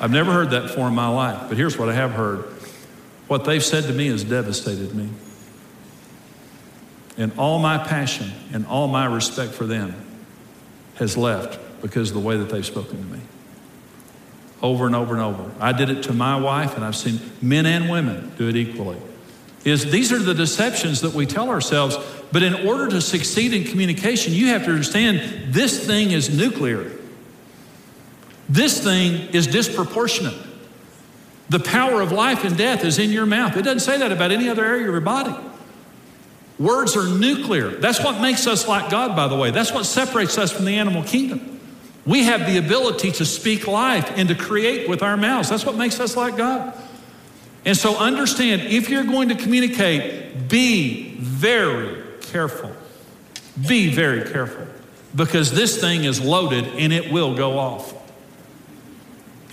I've 0.00 0.10
never 0.10 0.32
heard 0.32 0.50
that 0.50 0.62
before 0.62 0.88
in 0.88 0.94
my 0.96 1.06
life, 1.06 1.48
but 1.48 1.56
here's 1.56 1.78
what 1.78 1.88
I 1.88 1.94
have 1.94 2.10
heard. 2.10 2.57
What 3.28 3.44
they've 3.44 3.64
said 3.64 3.84
to 3.84 3.92
me 3.92 4.08
has 4.08 4.24
devastated 4.24 4.94
me 4.94 5.10
and 7.18 7.32
all 7.36 7.58
my 7.58 7.76
passion 7.76 8.30
and 8.52 8.64
all 8.66 8.86
my 8.86 9.04
respect 9.04 9.52
for 9.52 9.66
them 9.66 9.94
has 10.94 11.16
left 11.16 11.58
because 11.82 12.10
of 12.10 12.14
the 12.14 12.20
way 12.20 12.36
that 12.36 12.48
they've 12.48 12.64
spoken 12.64 12.96
to 12.96 13.16
me. 13.16 13.20
Over 14.62 14.86
and 14.86 14.94
over 14.94 15.14
and 15.14 15.22
over. 15.22 15.50
I 15.60 15.72
did 15.72 15.90
it 15.90 16.04
to 16.04 16.12
my 16.12 16.36
wife, 16.36 16.74
and 16.74 16.84
I've 16.84 16.96
seen 16.96 17.20
men 17.42 17.66
and 17.66 17.90
women 17.90 18.32
do 18.36 18.48
it 18.48 18.56
equally. 18.56 18.98
Is 19.64 19.90
these 19.90 20.12
are 20.12 20.18
the 20.18 20.34
deceptions 20.34 21.00
that 21.02 21.12
we 21.12 21.26
tell 21.26 21.50
ourselves, 21.50 21.96
but 22.32 22.42
in 22.42 22.66
order 22.66 22.88
to 22.88 23.00
succeed 23.00 23.52
in 23.52 23.64
communication, 23.64 24.32
you 24.32 24.48
have 24.48 24.64
to 24.64 24.70
understand 24.70 25.52
this 25.52 25.86
thing 25.86 26.12
is 26.12 26.30
nuclear. 26.30 26.92
This 28.48 28.82
thing 28.82 29.28
is 29.32 29.46
disproportionate. 29.46 30.47
The 31.48 31.58
power 31.58 32.00
of 32.00 32.12
life 32.12 32.44
and 32.44 32.56
death 32.56 32.84
is 32.84 32.98
in 32.98 33.10
your 33.10 33.26
mouth. 33.26 33.56
It 33.56 33.62
doesn't 33.62 33.80
say 33.80 33.98
that 33.98 34.12
about 34.12 34.30
any 34.30 34.48
other 34.48 34.64
area 34.64 34.86
of 34.86 34.92
your 34.92 35.00
body. 35.00 35.34
Words 36.58 36.96
are 36.96 37.08
nuclear. 37.08 37.70
That's 37.70 38.02
what 38.02 38.20
makes 38.20 38.46
us 38.46 38.66
like 38.66 38.90
God, 38.90 39.14
by 39.14 39.28
the 39.28 39.36
way. 39.36 39.50
That's 39.50 39.72
what 39.72 39.86
separates 39.86 40.36
us 40.36 40.50
from 40.50 40.64
the 40.64 40.76
animal 40.76 41.04
kingdom. 41.04 41.60
We 42.04 42.24
have 42.24 42.46
the 42.46 42.58
ability 42.58 43.12
to 43.12 43.24
speak 43.24 43.66
life 43.66 44.10
and 44.16 44.28
to 44.28 44.34
create 44.34 44.88
with 44.88 45.02
our 45.02 45.16
mouths. 45.16 45.48
That's 45.48 45.64
what 45.64 45.76
makes 45.76 46.00
us 46.00 46.16
like 46.16 46.36
God. 46.36 46.74
And 47.64 47.76
so 47.76 47.96
understand 47.96 48.62
if 48.62 48.88
you're 48.88 49.04
going 49.04 49.28
to 49.28 49.34
communicate, 49.34 50.48
be 50.48 51.14
very 51.18 52.02
careful. 52.22 52.72
Be 53.66 53.92
very 53.94 54.30
careful 54.30 54.66
because 55.14 55.52
this 55.52 55.80
thing 55.80 56.04
is 56.04 56.20
loaded 56.20 56.64
and 56.64 56.92
it 56.92 57.12
will 57.12 57.34
go 57.34 57.58
off. 57.58 57.94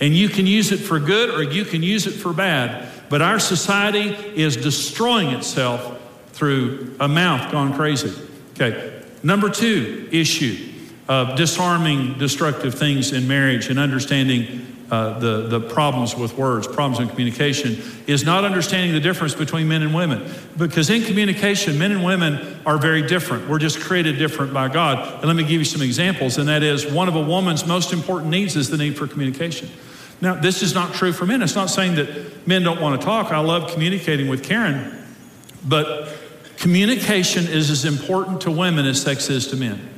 And 0.00 0.14
you 0.14 0.28
can 0.28 0.46
use 0.46 0.72
it 0.72 0.78
for 0.78 0.98
good 0.98 1.30
or 1.30 1.42
you 1.42 1.64
can 1.64 1.82
use 1.82 2.06
it 2.06 2.12
for 2.12 2.32
bad. 2.32 2.88
But 3.08 3.22
our 3.22 3.38
society 3.38 4.10
is 4.34 4.56
destroying 4.56 5.28
itself 5.28 6.00
through 6.32 6.96
a 7.00 7.08
mouth 7.08 7.50
gone 7.50 7.72
crazy. 7.74 8.12
Okay. 8.52 9.02
Number 9.22 9.48
two 9.48 10.08
issue 10.12 10.72
of 11.08 11.36
disarming 11.36 12.18
destructive 12.18 12.74
things 12.74 13.12
in 13.12 13.26
marriage 13.28 13.68
and 13.68 13.78
understanding 13.78 14.66
uh, 14.90 15.18
the, 15.18 15.48
the 15.48 15.60
problems 15.60 16.14
with 16.14 16.36
words, 16.36 16.66
problems 16.66 17.00
in 17.00 17.08
communication, 17.08 17.82
is 18.06 18.24
not 18.24 18.44
understanding 18.44 18.92
the 18.92 19.00
difference 19.00 19.34
between 19.34 19.66
men 19.66 19.82
and 19.82 19.94
women. 19.94 20.30
Because 20.56 20.90
in 20.90 21.02
communication, 21.02 21.78
men 21.78 21.90
and 21.90 22.04
women 22.04 22.60
are 22.64 22.78
very 22.78 23.02
different. 23.02 23.48
We're 23.48 23.58
just 23.58 23.80
created 23.80 24.16
different 24.18 24.54
by 24.54 24.68
God. 24.68 25.14
And 25.16 25.24
let 25.24 25.34
me 25.34 25.42
give 25.42 25.58
you 25.58 25.64
some 25.64 25.82
examples, 25.82 26.38
and 26.38 26.48
that 26.48 26.62
is 26.62 26.86
one 26.86 27.08
of 27.08 27.16
a 27.16 27.20
woman's 27.20 27.66
most 27.66 27.92
important 27.92 28.30
needs 28.30 28.54
is 28.54 28.70
the 28.70 28.76
need 28.76 28.96
for 28.96 29.08
communication. 29.08 29.68
Now, 30.20 30.34
this 30.34 30.62
is 30.62 30.74
not 30.74 30.94
true 30.94 31.12
for 31.12 31.26
men. 31.26 31.42
It's 31.42 31.54
not 31.54 31.70
saying 31.70 31.96
that 31.96 32.46
men 32.46 32.62
don't 32.62 32.80
want 32.80 33.00
to 33.00 33.04
talk. 33.04 33.32
I 33.32 33.40
love 33.40 33.72
communicating 33.72 34.28
with 34.28 34.42
Karen, 34.42 35.04
but 35.64 36.08
Communication 36.56 37.46
is 37.46 37.70
as 37.70 37.84
important 37.84 38.40
to 38.42 38.50
women 38.50 38.86
as 38.86 39.00
sex 39.00 39.28
is 39.28 39.48
to 39.48 39.56
men. 39.56 39.90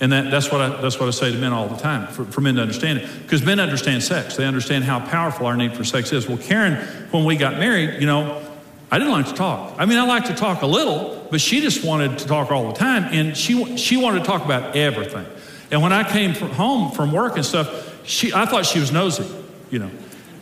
And 0.00 0.12
that, 0.12 0.30
that's, 0.30 0.50
what 0.50 0.60
I, 0.60 0.80
that's 0.80 0.98
what 0.98 1.08
I 1.08 1.10
say 1.10 1.32
to 1.32 1.38
men 1.38 1.52
all 1.52 1.68
the 1.68 1.76
time 1.76 2.06
for, 2.08 2.24
for 2.24 2.40
men 2.40 2.56
to 2.56 2.62
understand 2.62 2.98
it. 2.98 3.22
Because 3.22 3.44
men 3.44 3.60
understand 3.60 4.02
sex, 4.02 4.36
they 4.36 4.44
understand 4.44 4.84
how 4.84 5.00
powerful 5.00 5.46
our 5.46 5.56
need 5.56 5.74
for 5.74 5.84
sex 5.84 6.12
is. 6.12 6.28
Well, 6.28 6.38
Karen, 6.38 6.74
when 7.10 7.24
we 7.24 7.36
got 7.36 7.58
married, 7.58 8.00
you 8.00 8.06
know, 8.06 8.42
I 8.90 8.98
didn't 8.98 9.12
like 9.12 9.26
to 9.26 9.34
talk. 9.34 9.74
I 9.78 9.86
mean, 9.86 9.98
I 9.98 10.06
like 10.06 10.26
to 10.26 10.34
talk 10.34 10.62
a 10.62 10.66
little, 10.66 11.26
but 11.30 11.40
she 11.40 11.60
just 11.60 11.84
wanted 11.84 12.18
to 12.18 12.26
talk 12.26 12.50
all 12.50 12.68
the 12.68 12.78
time. 12.78 13.04
And 13.04 13.36
she, 13.36 13.76
she 13.76 13.96
wanted 13.96 14.20
to 14.20 14.24
talk 14.24 14.44
about 14.44 14.76
everything. 14.76 15.26
And 15.70 15.82
when 15.82 15.92
I 15.92 16.08
came 16.08 16.34
from 16.34 16.50
home 16.50 16.92
from 16.92 17.12
work 17.12 17.36
and 17.36 17.44
stuff, 17.44 18.06
she, 18.06 18.32
I 18.32 18.46
thought 18.46 18.66
she 18.66 18.78
was 18.78 18.92
nosy, 18.92 19.26
you 19.70 19.80
know. 19.80 19.90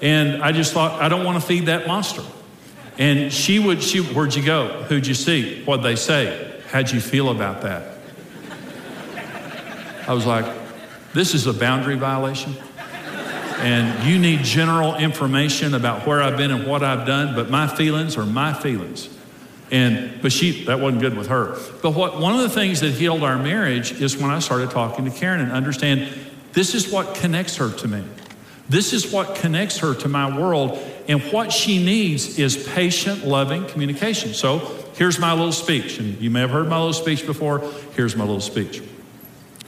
And 0.03 0.43
I 0.43 0.53
just 0.53 0.73
thought, 0.73 1.01
I 1.01 1.09
don't 1.09 1.25
want 1.25 1.41
to 1.41 1.47
feed 1.47 1.67
that 1.67 1.87
monster. 1.87 2.23
And 2.99 3.33
she 3.33 3.59
would, 3.59 3.83
she, 3.83 4.01
where'd 4.01 4.35
you 4.35 4.45
go? 4.45 4.85
Who'd 4.85 5.07
you 5.07 5.15
see? 5.15 5.65
What'd 5.65 5.85
they 5.85 5.97
say? 5.97 6.61
How'd 6.71 6.91
you 6.91 7.01
feel 7.01 7.31
about 7.31 7.63
that? 7.63 7.99
I 10.07 10.13
was 10.13 10.27
like, 10.27 10.45
this 11.15 11.33
is 11.33 11.47
a 11.47 11.55
boundary 11.55 11.97
violation. 11.97 12.55
And 13.59 14.07
you 14.07 14.19
need 14.19 14.41
general 14.41 14.97
information 14.97 15.75
about 15.75 16.07
where 16.07 16.21
I've 16.21 16.37
been 16.37 16.51
and 16.51 16.67
what 16.67 16.83
I've 16.83 17.07
done, 17.07 17.35
but 17.35 17.49
my 17.49 17.67
feelings 17.67 18.19
are 18.19 18.27
my 18.27 18.53
feelings. 18.53 19.09
And 19.75 20.23
but 20.23 20.31
she 20.31 20.67
that 20.67 20.79
wasn't 20.79 21.03
good 21.03 21.17
with 21.17 21.27
her. 21.27 21.59
But 21.83 21.91
what 21.91 22.21
one 22.21 22.33
of 22.33 22.43
the 22.43 22.49
things 22.49 22.79
that 22.83 22.93
healed 22.93 23.25
our 23.25 23.37
marriage 23.37 23.91
is 23.91 24.17
when 24.17 24.31
I 24.31 24.39
started 24.39 24.71
talking 24.71 25.05
to 25.05 25.11
Karen 25.11 25.41
and 25.41 25.51
understand 25.51 26.09
this 26.53 26.77
is 26.77 26.93
what 26.93 27.17
connects 27.17 27.57
her 27.57 27.71
to 27.71 27.89
me. 27.89 28.05
This 28.69 28.93
is 28.93 29.11
what 29.11 29.35
connects 29.35 29.79
her 29.79 29.93
to 29.97 30.09
my 30.09 30.39
world 30.39 30.79
And 31.09 31.21
what 31.33 31.53
she 31.53 31.85
needs 31.85 32.39
is 32.39 32.69
patient, 32.69 33.27
loving 33.27 33.67
communication. 33.67 34.33
So 34.33 34.59
here's 34.95 35.19
my 35.19 35.33
little 35.33 35.53
speech. 35.53 35.99
And 35.99 36.21
you 36.21 36.31
may 36.31 36.41
have 36.41 36.51
heard 36.51 36.69
my 36.69 36.79
little 36.79 36.95
speech 36.95 37.27
before. 37.27 37.59
Here's 37.95 38.17
my 38.17 38.25
little 38.25 38.41
speech. 38.41 38.81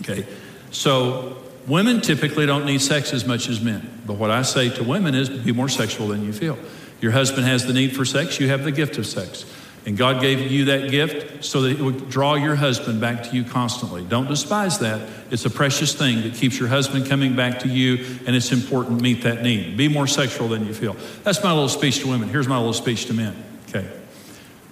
Okay. 0.03 0.25
So 0.71 1.37
women 1.67 2.01
typically 2.01 2.47
don't 2.47 2.65
need 2.65 2.81
sex 2.81 3.13
as 3.13 3.27
much 3.27 3.49
as 3.49 3.61
men. 3.61 4.03
But 4.07 4.15
what 4.15 4.31
I 4.31 4.43
say 4.43 4.71
to 4.71 4.85
women 4.85 5.15
is 5.15 5.29
be 5.29 5.53
more 5.53 5.69
sexual 5.69 6.09
than 6.09 6.25
you 6.25 6.33
feel. 6.33 6.57
Your 7.01 7.13
husband 7.13 7.47
has 7.47 7.67
the 7.67 7.75
need 7.75 7.95
for 7.95 8.07
sex, 8.07 8.41
you 8.41 8.49
have 8.49 8.65
the 8.65 8.73
gift 8.73 8.97
of 8.97 9.07
sex. 9.07 9.45
And 9.87 9.97
God 9.97 10.21
gave 10.21 10.50
you 10.50 10.64
that 10.66 10.90
gift 10.90 11.45
so 11.45 11.62
that 11.62 11.78
it 11.78 11.81
would 11.81 12.11
draw 12.11 12.35
your 12.35 12.57
husband 12.57 13.00
back 13.00 13.23
to 13.23 13.37
you 13.37 13.45
constantly. 13.45 14.05
Don't 14.05 14.26
despise 14.26 14.81
that. 14.81 15.09
It's 15.31 15.45
a 15.47 15.50
precious 15.50 15.95
thing 15.95 16.23
that 16.23 16.35
keeps 16.35 16.59
your 16.59 16.69
husband 16.69 17.07
coming 17.07 17.37
back 17.37 17.61
to 17.61 17.69
you, 17.69 18.05
and 18.26 18.35
it's 18.35 18.50
important 18.50 18.99
to 18.99 19.02
meet 19.02 19.23
that 19.23 19.43
need. 19.43 19.76
Be 19.76 19.87
more 19.87 20.09
sexual 20.09 20.49
than 20.49 20.66
you 20.66 20.75
feel. 20.75 20.97
That's 21.23 21.43
my 21.43 21.52
little 21.52 21.69
speech 21.69 22.00
to 22.00 22.09
women. 22.09 22.28
Here's 22.28 22.49
my 22.49 22.57
little 22.57 22.73
speech 22.73 23.07
to 23.07 23.14
men. 23.14 23.37
Okay. 23.69 23.88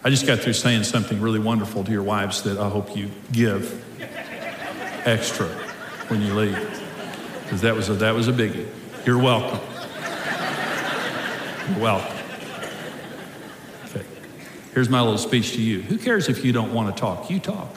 I 0.02 0.10
just 0.10 0.26
got 0.26 0.40
through 0.40 0.54
saying 0.54 0.82
something 0.82 1.20
really 1.20 1.38
wonderful 1.38 1.84
to 1.84 1.92
your 1.92 2.02
wives 2.02 2.42
that 2.42 2.58
I 2.58 2.68
hope 2.68 2.96
you 2.96 3.08
give 3.30 3.82
extra 5.06 5.46
when 6.08 6.22
you 6.22 6.34
leave. 6.34 6.82
Because 7.44 7.60
that 7.60 7.76
was 7.76 7.88
a, 7.88 7.94
that 7.94 8.14
was 8.14 8.26
a 8.26 8.32
biggie. 8.32 8.66
You're 9.06 9.18
welcome. 9.18 9.60
You're 11.70 11.80
welcome. 11.80 12.13
Here's 14.74 14.88
my 14.88 15.00
little 15.00 15.18
speech 15.18 15.52
to 15.52 15.62
you. 15.62 15.82
Who 15.82 15.98
cares 15.98 16.28
if 16.28 16.44
you 16.44 16.52
don't 16.52 16.74
want 16.74 16.94
to 16.94 17.00
talk? 17.00 17.30
You 17.30 17.38
talk. 17.38 17.72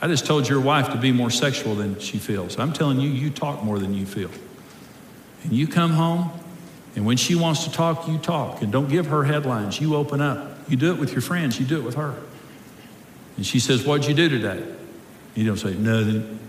I 0.00 0.08
just 0.08 0.26
told 0.26 0.48
your 0.48 0.60
wife 0.60 0.90
to 0.90 0.96
be 0.96 1.12
more 1.12 1.30
sexual 1.30 1.76
than 1.76 2.00
she 2.00 2.18
feels. 2.18 2.58
I'm 2.58 2.72
telling 2.72 2.98
you, 3.00 3.08
you 3.08 3.30
talk 3.30 3.62
more 3.62 3.78
than 3.78 3.94
you 3.94 4.04
feel. 4.04 4.30
And 5.44 5.52
you 5.52 5.68
come 5.68 5.92
home, 5.92 6.32
and 6.96 7.06
when 7.06 7.16
she 7.16 7.36
wants 7.36 7.62
to 7.64 7.72
talk, 7.72 8.08
you 8.08 8.18
talk. 8.18 8.62
And 8.62 8.72
don't 8.72 8.88
give 8.88 9.06
her 9.06 9.22
headlines. 9.22 9.80
You 9.80 9.94
open 9.94 10.20
up. 10.20 10.58
You 10.68 10.76
do 10.76 10.92
it 10.92 10.98
with 10.98 11.12
your 11.12 11.20
friends, 11.20 11.58
you 11.60 11.66
do 11.66 11.78
it 11.78 11.84
with 11.84 11.94
her. 11.94 12.16
And 13.36 13.46
she 13.46 13.60
says, 13.60 13.84
What'd 13.86 14.08
you 14.08 14.14
do 14.14 14.28
today? 14.28 14.64
You 15.36 15.46
don't 15.46 15.56
say, 15.56 15.74
Nothing. 15.74 16.40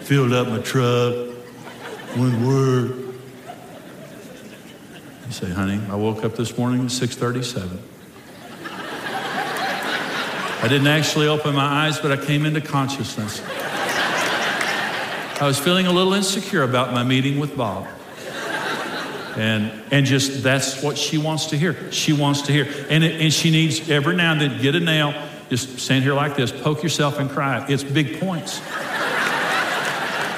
Filled 0.00 0.32
up 0.32 0.48
my 0.48 0.58
truck, 0.58 1.14
went 2.16 2.46
work, 2.46 3.03
you 5.26 5.32
say, 5.32 5.50
honey, 5.50 5.80
I 5.88 5.96
woke 5.96 6.24
up 6.24 6.36
this 6.36 6.56
morning 6.58 6.84
at 6.84 6.90
637. 6.90 7.78
I 10.62 10.68
didn't 10.68 10.86
actually 10.86 11.28
open 11.28 11.54
my 11.54 11.86
eyes, 11.86 11.98
but 11.98 12.12
I 12.12 12.16
came 12.16 12.46
into 12.46 12.60
consciousness. 12.60 13.42
I 15.40 15.46
was 15.46 15.58
feeling 15.58 15.86
a 15.86 15.92
little 15.92 16.14
insecure 16.14 16.62
about 16.62 16.92
my 16.92 17.02
meeting 17.02 17.38
with 17.38 17.56
Bob. 17.56 17.86
And, 19.36 19.72
and 19.90 20.06
just 20.06 20.42
that's 20.42 20.82
what 20.82 20.96
she 20.96 21.18
wants 21.18 21.46
to 21.46 21.58
hear. 21.58 21.90
She 21.90 22.12
wants 22.12 22.42
to 22.42 22.52
hear. 22.52 22.68
And, 22.88 23.02
it, 23.02 23.20
and 23.20 23.32
she 23.32 23.50
needs 23.50 23.90
every 23.90 24.14
now 24.14 24.32
and 24.32 24.40
then 24.40 24.62
get 24.62 24.74
a 24.74 24.80
nail, 24.80 25.12
just 25.50 25.80
stand 25.80 26.04
here 26.04 26.14
like 26.14 26.36
this, 26.36 26.52
poke 26.52 26.82
yourself 26.82 27.18
and 27.18 27.28
cry. 27.28 27.66
It's 27.68 27.82
big 27.82 28.20
points. 28.20 28.60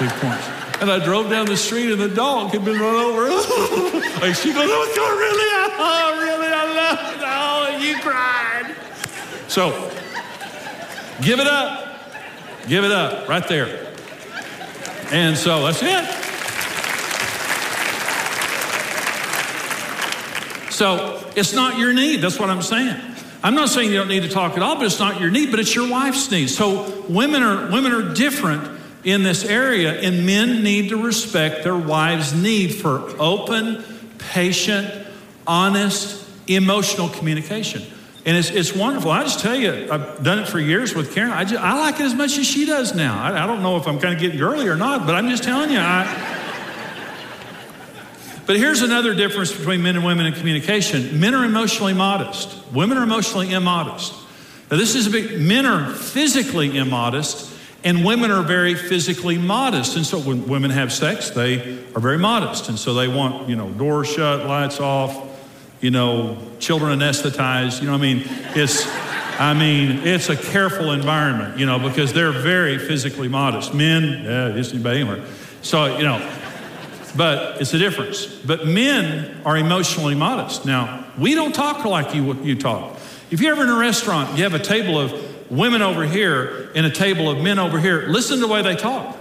big 0.00 0.11
points. 0.11 0.56
And 0.80 0.90
I 0.90 1.02
drove 1.02 1.30
down 1.30 1.47
the 1.47 1.56
street 1.56 1.90
and 1.90 2.00
the 2.00 2.09
dog 2.09 2.50
had 2.50 2.64
been 2.64 2.78
run 2.78 2.95
over. 2.95 3.28
like 4.21 4.35
she 4.35 4.52
goes, 4.52 4.68
oh, 4.68 4.92
God, 4.95 5.18
really? 5.18 5.50
Oh, 5.78 6.18
really? 6.21 6.49
I 6.49 6.64
love 6.75 6.99
it. 7.14 7.23
Oh, 7.25 7.78
you 7.83 7.99
cried. 8.00 8.76
So 9.49 9.71
give 11.23 11.40
it 11.40 11.47
up. 11.47 11.99
Give 12.68 12.85
it 12.85 12.92
up 12.92 13.28
right 13.28 13.47
there. 13.49 13.95
And 15.12 15.37
so 15.37 15.64
that's 15.64 15.83
it. 15.83 16.26
So 20.73 21.25
it's 21.35 21.54
not 21.54 21.78
your 21.78 21.95
need. 21.95 22.16
That's 22.21 22.38
what 22.38 22.50
I'm 22.50 22.61
saying. 22.61 23.00
I'm 23.42 23.54
not 23.54 23.71
saying 23.71 23.90
you 23.90 23.97
don't 23.97 24.09
need 24.09 24.25
to 24.25 24.28
talk 24.28 24.56
at 24.56 24.62
all, 24.62 24.75
but 24.75 24.85
it's 24.85 24.99
not 24.99 25.21
your 25.21 25.30
need, 25.30 25.50
but 25.50 25.59
it's 25.59 25.75
your 25.75 25.88
wife's 25.88 26.30
need. 26.30 26.49
So 26.49 27.03
women 27.09 27.42
are 27.42 27.70
women 27.70 27.92
are 27.92 28.12
different 28.12 28.76
in 29.07 29.23
this 29.23 29.45
area, 29.45 29.92
and 30.01 30.27
men 30.27 30.64
need 30.64 30.88
to 30.88 31.01
respect 31.01 31.62
their 31.62 31.77
wives' 31.77 32.35
need 32.35 32.75
for 32.75 33.09
open, 33.21 33.85
patient, 34.19 34.92
honest, 35.47 36.29
emotional 36.49 37.09
communication. 37.09 37.85
And 38.25 38.37
it's, 38.37 38.51
it's 38.51 38.75
wonderful. 38.75 39.12
I 39.12 39.23
just 39.23 39.38
tell 39.38 39.55
you, 39.55 39.88
I've 39.92 40.25
done 40.25 40.40
it 40.40 40.49
for 40.49 40.59
years 40.59 40.92
with 40.92 41.14
Karen. 41.14 41.31
I, 41.31 41.45
just, 41.45 41.62
I 41.62 41.79
like 41.79 42.01
it 42.01 42.03
as 42.03 42.14
much 42.14 42.37
as 42.37 42.47
she 42.47 42.66
does 42.66 42.97
now. 42.97 43.23
I, 43.23 43.45
I 43.45 43.47
don't 43.47 43.62
know 43.62 43.77
if 43.77 43.87
I'm 43.87 44.01
kind 44.01 44.12
of 44.12 44.21
getting 44.21 44.38
girly 44.38 44.66
or 44.66 44.75
not, 44.75 45.07
but 45.07 45.14
I'm 45.14 45.29
just 45.29 45.45
telling 45.45 45.71
you. 45.71 45.79
I, 45.79 46.05
but 48.47 48.57
here's 48.57 48.83
another 48.83 49.14
difference 49.14 49.53
between 49.53 49.85
men 49.85 49.95
and 49.95 50.05
women 50.05 50.27
in 50.27 50.33
communication 50.33 51.21
men 51.21 51.33
are 51.33 51.45
emotionally 51.45 51.95
modest, 51.95 52.53
women 52.73 52.99
are 52.99 53.05
emotionally 53.05 53.53
immodest. 53.53 54.12
Now, 54.69 54.79
this 54.79 54.97
is 54.97 55.07
a 55.07 55.11
big, 55.11 55.40
men 55.40 55.64
are 55.64 55.92
physically 55.92 56.77
immodest 56.77 57.53
and 57.85 58.05
women 58.05 58.31
are 58.31 58.43
very 58.43 58.75
physically 58.75 59.39
modest. 59.39 59.97
And 59.97 60.05
so 60.05 60.19
when 60.19 60.47
women 60.49 60.71
have 60.71 60.93
sex, 60.93 61.31
they 61.31 61.79
are 61.95 62.01
very 62.01 62.19
modest. 62.19 62.69
And 62.69 62.79
so 62.79 62.95
they 62.95 63.09
want, 63.09 63.49
you 63.49 63.57
know, 63.57 63.71
doors 63.71 64.09
shut, 64.09 64.47
lights 64.47 64.81
off, 64.81 65.15
you 65.81 65.91
know, 65.91 66.39
children 66.59 66.99
anesthetized. 66.99 67.81
You 67.81 67.89
know, 67.89 67.95
I 67.95 67.99
mean, 67.99 68.23
it's, 68.55 68.87
I 69.39 69.55
mean, 69.55 70.07
it's 70.07 70.29
a 70.29 70.37
careful 70.37 70.93
environment, 70.93 71.59
you 71.59 71.67
know, 71.67 71.79
because 71.79 72.12
they're 72.12 72.33
very 72.33 72.79
physically 72.79 73.29
modest. 73.29 73.75
Men, 73.75 74.25
yeah, 74.25 74.53
just 74.53 74.73
anybody 74.73 75.01
anywhere. 75.01 75.25
So, 75.62 75.97
you 75.99 76.05
know, 76.05 76.33
but 77.17 77.61
it's 77.61 77.73
a 77.73 77.79
difference. 77.79 78.27
But 78.27 78.67
men 78.67 79.41
are 79.45 79.57
emotionally 79.57 80.15
modest. 80.15 80.67
Now, 80.67 81.05
we 81.19 81.35
don't 81.35 81.55
talk 81.55 81.85
like 81.85 82.15
you, 82.15 82.35
you 82.43 82.57
talk. 82.57 82.99
If 83.31 83.41
you're 83.41 83.53
ever 83.53 83.65
in 83.65 83.71
a 83.71 83.79
restaurant, 83.79 84.37
you 84.37 84.45
have 84.45 84.55
a 84.55 84.59
table 84.59 84.99
of 84.99 85.12
women 85.50 85.82
over 85.82 86.04
here 86.04 86.70
and 86.74 86.87
a 86.87 86.90
table 86.90 87.30
of 87.30 87.42
men 87.42 87.59
over 87.59 87.78
here, 87.78 88.06
listen 88.09 88.37
to 88.37 88.46
the 88.46 88.52
way 88.52 88.62
they 88.62 88.76
talk. 88.76 89.16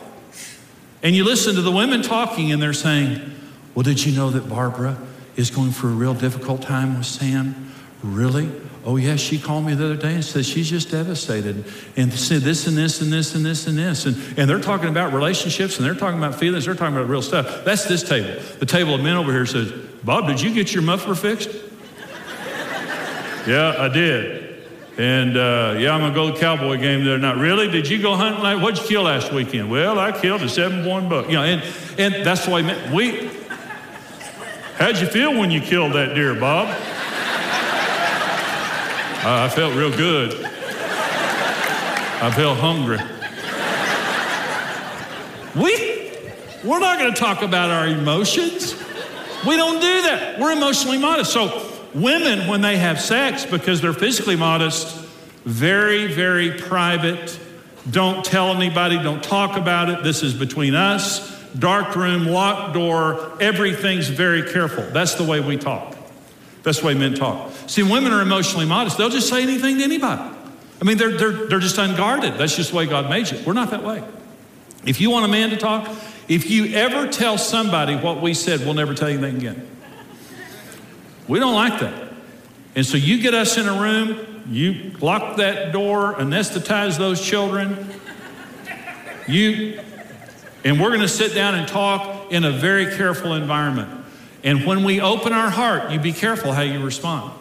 And 1.04 1.16
you 1.16 1.24
listen 1.24 1.56
to 1.56 1.62
the 1.62 1.72
women 1.72 2.02
talking, 2.02 2.52
and 2.52 2.62
they're 2.62 2.74
saying, 2.74 3.22
Well, 3.76 3.84
did 3.84 4.04
you 4.04 4.16
know 4.16 4.32
that 4.32 4.50
Barbara 4.50 4.98
is 5.36 5.52
going 5.52 5.72
through 5.72 5.92
a 5.92 5.96
real 5.96 6.14
difficult 6.14 6.62
time 6.62 6.98
with 6.98 7.06
Sam? 7.06 7.72
Really? 8.02 8.50
Oh, 8.86 8.98
yes, 8.98 9.20
she 9.20 9.40
called 9.40 9.66
me 9.66 9.74
the 9.74 9.86
other 9.86 9.96
day 9.96 10.14
and 10.14 10.24
said 10.24 10.46
she's 10.46 10.70
just 10.70 10.92
devastated 10.92 11.66
and 11.98 12.14
said 12.14 12.42
this 12.42 12.68
and 12.68 12.78
this 12.78 13.02
and 13.02 13.12
this 13.12 13.34
and 13.34 13.44
this 13.44 13.66
and 13.66 13.78
this. 13.78 14.06
And, 14.06 14.16
and 14.38 14.48
they're 14.48 14.60
talking 14.60 14.90
about 14.90 15.12
relationships 15.12 15.78
and 15.78 15.86
they're 15.86 15.96
talking 15.96 16.20
about 16.20 16.36
feelings, 16.36 16.66
they're 16.66 16.76
talking 16.76 16.96
about 16.96 17.10
real 17.10 17.24
stuff. 17.24 17.66
That's 17.66 17.86
this 17.86 18.04
table. 18.04 18.40
The 18.60 18.66
table 18.68 18.94
of 18.94 19.02
men 19.02 19.18
over 19.18 19.32
here 19.32 19.48
says, 19.48 19.72
Bob, 20.04 20.28
did 20.28 20.40
you 20.40 20.54
get 20.54 20.72
your 20.72 20.84
muffler 20.84 21.16
fixed? 21.16 21.50
yeah, 23.48 23.76
I 23.80 23.90
did. 23.90 24.45
And 24.98 25.36
uh, 25.36 25.76
yeah, 25.78 25.94
I'm 25.94 26.00
gonna 26.00 26.16
go 26.16 26.28
to 26.28 26.34
the 26.34 26.40
cowboy 26.40 26.78
game 26.78 27.04
there. 27.04 27.18
Not 27.18 27.38
really. 27.38 27.70
Did 27.70 27.90
you 27.90 28.02
go 28.02 28.16
hunting? 28.16 28.42
Like, 28.42 28.62
what'd 28.62 28.82
you 28.82 28.88
kill 28.88 29.04
last 29.04 29.34
weekend? 29.34 29.70
Well, 29.70 30.00
I 30.00 30.14
killed 30.14 30.42
a 30.42 30.48
seven-born 30.48 31.10
buck. 31.10 31.28
You 31.28 31.34
know, 31.34 31.44
and 31.44 31.62
and 31.98 32.26
that's 32.26 32.46
the 32.46 32.52
way 32.52 32.64
we. 32.94 33.30
How'd 34.78 34.98
you 34.98 35.08
feel 35.08 35.38
when 35.38 35.52
you 35.52 35.60
killed 35.60 35.94
that 35.94 36.16
deer, 36.16 36.34
Bob? 36.34 36.70
Uh, 39.26 39.46
I 39.46 39.50
felt 39.50 39.76
real 39.76 39.92
good. 39.96 40.46
I 40.46 42.32
felt 42.32 42.58
hungry. 42.60 43.00
We 45.56 46.12
we're 46.64 46.80
not 46.80 46.98
to 46.98 47.12
talk 47.12 47.42
about 47.42 47.70
our 47.70 47.88
emotions. 47.88 48.74
We 49.46 49.58
don't 49.58 49.80
do 49.80 50.02
that. 50.04 50.40
We're 50.40 50.54
emotionally 50.54 50.98
modest. 50.98 51.34
So 51.34 51.75
Women, 51.96 52.48
when 52.48 52.60
they 52.62 52.78
have 52.78 53.00
sex, 53.00 53.46
because 53.46 53.82
they're 53.82 53.94
physically 53.94 54.36
modest, 54.36 54.96
very, 55.46 56.08
very 56.08 56.52
private. 56.52 57.40
Don't 57.90 58.26
tell 58.26 58.50
anybody, 58.50 59.02
don't 59.02 59.24
talk 59.24 59.58
about 59.58 59.90
it. 59.90 60.04
This 60.04 60.22
is 60.22 60.34
between 60.34 60.76
us. 60.76 61.34
Dark 61.54 61.96
room, 61.96 62.28
locked 62.28 62.74
door, 62.74 63.38
everything's 63.40 64.10
very 64.10 64.52
careful. 64.52 64.84
That's 64.92 65.16
the 65.16 65.24
way 65.24 65.40
we 65.40 65.56
talk. 65.56 65.96
That's 66.64 66.82
the 66.82 66.88
way 66.88 66.96
men 66.96 67.14
talk. 67.14 67.52
See, 67.68 67.82
women 67.82 68.12
are 68.12 68.22
emotionally 68.22 68.66
modest. 68.66 68.98
They'll 68.98 69.10
just 69.10 69.30
say 69.30 69.42
anything 69.42 69.78
to 69.78 69.84
anybody. 69.86 70.36
I 70.82 70.84
mean, 70.84 70.98
they're, 70.98 71.18
they're, 71.18 71.48
they're 71.48 71.60
just 71.60 71.78
unguarded. 71.78 72.34
That's 72.34 72.58
just 72.58 72.72
the 72.72 72.78
way 72.78 72.88
God 72.88 73.10
made 73.10 73.32
you. 73.32 73.40
We're 73.46 73.54
not 73.54 73.72
that 73.72 73.84
way. 73.84 74.04
If 74.86 75.00
you 75.00 75.12
want 75.12 75.24
a 75.24 75.30
man 75.30 75.52
to 75.52 75.58
talk, 75.58 75.88
if 76.28 76.50
you 76.50 76.74
ever 76.76 77.08
tell 77.08 77.38
somebody 77.38 77.96
what 77.96 78.22
we 78.22 78.34
said, 78.34 78.62
we'll 78.62 78.74
never 78.74 78.94
tell 78.94 79.10
you 79.10 79.18
anything 79.18 79.38
again. 79.38 79.75
We 81.28 81.40
don't 81.40 81.56
like 81.56 81.80
that. 81.80 82.14
And 82.76 82.86
so 82.86 82.98
you 82.98 83.22
get 83.22 83.34
us 83.34 83.58
in 83.58 83.68
a 83.68 83.80
room, 83.80 84.44
you 84.50 84.92
lock 85.00 85.38
that 85.38 85.72
door, 85.72 86.16
anesthetize 86.16 86.98
those 86.98 87.22
children. 87.22 87.88
You 89.28 89.82
and 90.66 90.82
we're 90.82 90.90
going 90.90 91.02
to 91.02 91.08
sit 91.08 91.36
down 91.36 91.54
and 91.54 91.68
talk 91.68 92.32
in 92.32 92.44
a 92.44 92.52
very 92.52 92.96
careful 92.96 93.34
environment. 93.34 94.04
And 94.44 94.66
when 94.66 94.84
we 94.84 95.00
open 95.00 95.32
our 95.32 95.52
heart, 95.52 95.92
you 95.92 96.00
be 96.00 96.12
careful 96.12 96.54
how 96.54 96.64
you 96.64 96.84
respond 96.84 97.32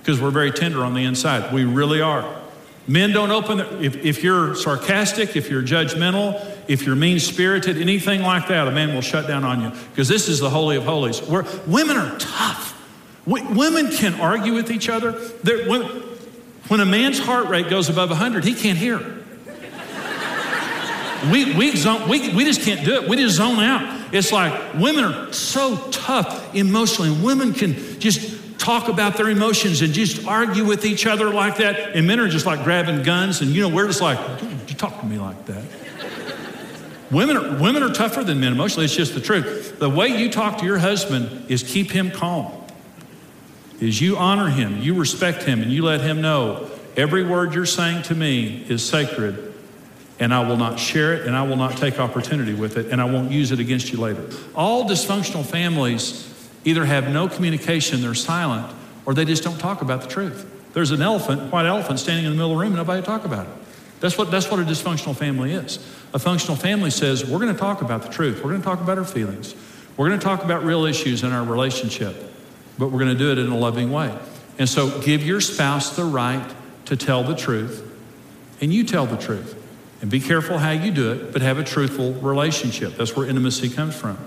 because 0.00 0.20
we're 0.20 0.30
very 0.30 0.52
tender 0.52 0.84
on 0.84 0.92
the 0.92 1.04
inside. 1.04 1.52
We 1.52 1.64
really 1.64 2.02
are. 2.02 2.42
Men 2.86 3.12
don't 3.12 3.30
open 3.30 3.58
their, 3.58 3.82
if, 3.82 3.96
if 3.96 4.22
you're 4.22 4.54
sarcastic, 4.54 5.34
if 5.34 5.48
you're 5.48 5.62
judgmental, 5.62 6.44
if 6.68 6.84
you're 6.84 6.94
mean 6.94 7.18
spirited, 7.18 7.78
anything 7.78 8.20
like 8.20 8.48
that, 8.48 8.68
a 8.68 8.70
man 8.70 8.94
will 8.94 9.00
shut 9.00 9.26
down 9.26 9.44
on 9.44 9.62
you 9.62 9.70
because 9.90 10.06
this 10.06 10.28
is 10.28 10.38
the 10.38 10.50
Holy 10.50 10.76
of 10.76 10.84
Holies. 10.84 11.20
Where 11.20 11.46
women 11.66 11.96
are 11.96 12.18
tough. 12.18 12.73
Women 13.26 13.90
can 13.90 14.20
argue 14.20 14.54
with 14.54 14.70
each 14.70 14.88
other. 14.88 15.12
When, 15.12 15.82
when 16.68 16.80
a 16.80 16.86
man's 16.86 17.18
heart 17.18 17.48
rate 17.48 17.68
goes 17.68 17.88
above 17.88 18.10
100, 18.10 18.44
he 18.44 18.54
can't 18.54 18.78
hear. 18.78 18.98
we, 21.30 21.54
we, 21.54 21.76
zone, 21.76 22.08
we, 22.08 22.34
we 22.34 22.44
just 22.44 22.62
can't 22.62 22.84
do 22.84 23.02
it. 23.02 23.08
We 23.08 23.16
just 23.16 23.36
zone 23.36 23.58
out. 23.60 24.14
It's 24.14 24.30
like 24.30 24.74
women 24.74 25.04
are 25.04 25.32
so 25.32 25.76
tough 25.90 26.54
emotionally. 26.54 27.10
Women 27.10 27.52
can 27.52 27.74
just 27.98 28.58
talk 28.58 28.88
about 28.88 29.16
their 29.16 29.28
emotions 29.28 29.82
and 29.82 29.92
just 29.92 30.26
argue 30.26 30.64
with 30.64 30.86
each 30.86 31.06
other 31.06 31.30
like 31.30 31.58
that. 31.58 31.94
And 31.94 32.06
men 32.06 32.18
are 32.20 32.28
just 32.28 32.46
like 32.46 32.64
grabbing 32.64 33.02
guns, 33.02 33.40
and 33.40 33.50
you 33.50 33.60
know, 33.62 33.68
we're 33.68 33.86
just 33.86 34.00
like, 34.00 34.18
you 34.68 34.74
talk 34.74 35.00
to 35.00 35.06
me 35.06 35.18
like 35.18 35.44
that. 35.46 35.64
women, 37.10 37.36
are, 37.36 37.60
women 37.60 37.82
are 37.82 37.92
tougher 37.92 38.24
than 38.24 38.40
men 38.40 38.52
emotionally. 38.52 38.86
It's 38.86 38.96
just 38.96 39.14
the 39.14 39.20
truth. 39.20 39.78
The 39.78 39.90
way 39.90 40.08
you 40.08 40.30
talk 40.30 40.58
to 40.58 40.64
your 40.64 40.78
husband 40.78 41.50
is 41.50 41.62
keep 41.62 41.90
him 41.90 42.10
calm, 42.10 42.52
is 43.80 44.00
you 44.00 44.16
honor 44.16 44.48
him, 44.48 44.80
you 44.80 44.94
respect 44.94 45.42
him, 45.42 45.62
and 45.62 45.72
you 45.72 45.82
let 45.82 46.00
him 46.00 46.20
know 46.20 46.70
every 46.96 47.24
word 47.24 47.54
you're 47.54 47.66
saying 47.66 48.02
to 48.04 48.14
me 48.14 48.64
is 48.68 48.86
sacred. 48.86 49.52
And 50.20 50.32
I 50.32 50.46
will 50.46 50.56
not 50.56 50.78
share 50.78 51.14
it, 51.14 51.26
and 51.26 51.34
I 51.34 51.42
will 51.42 51.56
not 51.56 51.76
take 51.76 51.98
opportunity 51.98 52.54
with 52.54 52.76
it, 52.76 52.92
and 52.92 53.00
I 53.00 53.04
won't 53.04 53.32
use 53.32 53.50
it 53.50 53.58
against 53.58 53.90
you 53.92 53.98
later. 53.98 54.24
All 54.54 54.88
dysfunctional 54.88 55.44
families 55.44 56.32
either 56.64 56.84
have 56.84 57.08
no 57.08 57.28
communication, 57.28 58.00
they're 58.00 58.14
silent, 58.14 58.72
or 59.06 59.14
they 59.14 59.24
just 59.24 59.42
don't 59.42 59.58
talk 59.58 59.82
about 59.82 60.02
the 60.02 60.08
truth. 60.08 60.50
There's 60.72 60.92
an 60.92 61.02
elephant, 61.02 61.52
white 61.52 61.66
elephant, 61.66 61.98
standing 61.98 62.24
in 62.26 62.30
the 62.30 62.36
middle 62.36 62.52
of 62.52 62.58
the 62.58 62.62
room, 62.62 62.72
and 62.72 62.76
nobody 62.76 63.04
talk 63.04 63.24
about 63.24 63.46
it. 63.46 63.52
That's 64.00 64.16
what, 64.16 64.30
that's 64.30 64.50
what 64.50 64.60
a 64.60 64.64
dysfunctional 64.64 65.16
family 65.16 65.52
is. 65.52 65.78
A 66.12 66.18
functional 66.18 66.56
family 66.56 66.90
says, 66.90 67.24
we're 67.24 67.38
going 67.38 67.52
to 67.52 67.58
talk 67.58 67.82
about 67.82 68.02
the 68.02 68.08
truth. 68.08 68.36
We're 68.36 68.50
going 68.50 68.60
to 68.60 68.66
talk 68.66 68.80
about 68.80 68.98
our 68.98 69.04
feelings. 69.04 69.54
We're 69.96 70.08
going 70.08 70.20
to 70.20 70.24
talk 70.24 70.44
about 70.44 70.64
real 70.64 70.84
issues 70.84 71.22
in 71.22 71.32
our 71.32 71.44
relationship, 71.44 72.14
but 72.78 72.90
we're 72.90 72.98
going 72.98 73.12
to 73.12 73.18
do 73.18 73.30
it 73.32 73.38
in 73.38 73.50
a 73.50 73.56
loving 73.56 73.90
way. 73.90 74.16
And 74.58 74.68
so 74.68 75.00
give 75.00 75.24
your 75.24 75.40
spouse 75.40 75.96
the 75.96 76.04
right 76.04 76.48
to 76.86 76.96
tell 76.96 77.24
the 77.24 77.34
truth, 77.34 77.82
and 78.60 78.72
you 78.72 78.84
tell 78.84 79.06
the 79.06 79.16
truth. 79.16 79.60
And 80.00 80.10
be 80.10 80.20
careful 80.20 80.58
how 80.58 80.70
you 80.70 80.90
do 80.90 81.12
it, 81.12 81.32
but 81.32 81.40
have 81.42 81.58
a 81.58 81.64
truthful 81.64 82.12
relationship. 82.14 82.96
That's 82.96 83.16
where 83.16 83.26
intimacy 83.26 83.70
comes 83.70 83.96
from. 83.96 84.18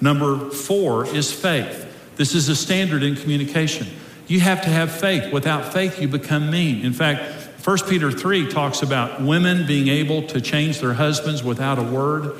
Number 0.00 0.50
four 0.50 1.06
is 1.06 1.32
faith. 1.32 1.88
This 2.16 2.34
is 2.34 2.48
a 2.48 2.56
standard 2.56 3.02
in 3.02 3.14
communication. 3.14 3.88
You 4.26 4.40
have 4.40 4.62
to 4.62 4.70
have 4.70 4.90
faith. 4.90 5.32
Without 5.32 5.72
faith, 5.72 6.00
you 6.00 6.08
become 6.08 6.50
mean. 6.50 6.84
In 6.84 6.92
fact, 6.92 7.20
1 7.64 7.78
Peter 7.88 8.10
3 8.10 8.50
talks 8.50 8.82
about 8.82 9.22
women 9.22 9.66
being 9.66 9.88
able 9.88 10.22
to 10.28 10.40
change 10.40 10.80
their 10.80 10.94
husbands 10.94 11.44
without 11.44 11.78
a 11.78 11.82
word 11.82 12.36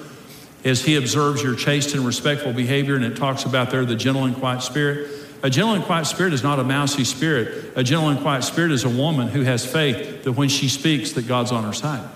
as 0.64 0.84
he 0.84 0.96
observes 0.96 1.42
your 1.42 1.54
chaste 1.54 1.94
and 1.94 2.04
respectful 2.04 2.52
behavior, 2.52 2.96
and 2.96 3.04
it 3.04 3.16
talks 3.16 3.44
about 3.44 3.70
there 3.70 3.84
the 3.84 3.94
gentle 3.94 4.24
and 4.24 4.34
quiet 4.36 4.62
spirit. 4.62 5.10
A 5.42 5.50
gentle 5.50 5.74
and 5.74 5.84
quiet 5.84 6.06
spirit 6.06 6.32
is 6.32 6.42
not 6.42 6.60
a 6.60 6.64
mousy 6.64 7.04
spirit. 7.04 7.72
A 7.74 7.82
gentle 7.82 8.08
and 8.08 8.20
quiet 8.20 8.44
spirit 8.44 8.70
is 8.70 8.84
a 8.84 8.88
woman 8.88 9.28
who 9.28 9.42
has 9.42 9.66
faith 9.66 10.22
that 10.24 10.32
when 10.32 10.48
she 10.48 10.68
speaks, 10.68 11.12
that 11.12 11.26
God's 11.26 11.50
on 11.50 11.64
her 11.64 11.72
side. 11.72 12.08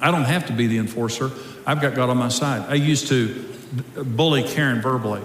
I 0.00 0.10
don't 0.10 0.24
have 0.24 0.46
to 0.46 0.52
be 0.52 0.66
the 0.66 0.78
enforcer. 0.78 1.30
I've 1.66 1.80
got 1.80 1.94
God 1.94 2.08
on 2.08 2.18
my 2.18 2.28
side. 2.28 2.68
I 2.68 2.74
used 2.74 3.08
to 3.08 3.44
bully 3.96 4.44
Karen 4.44 4.80
verbally. 4.80 5.22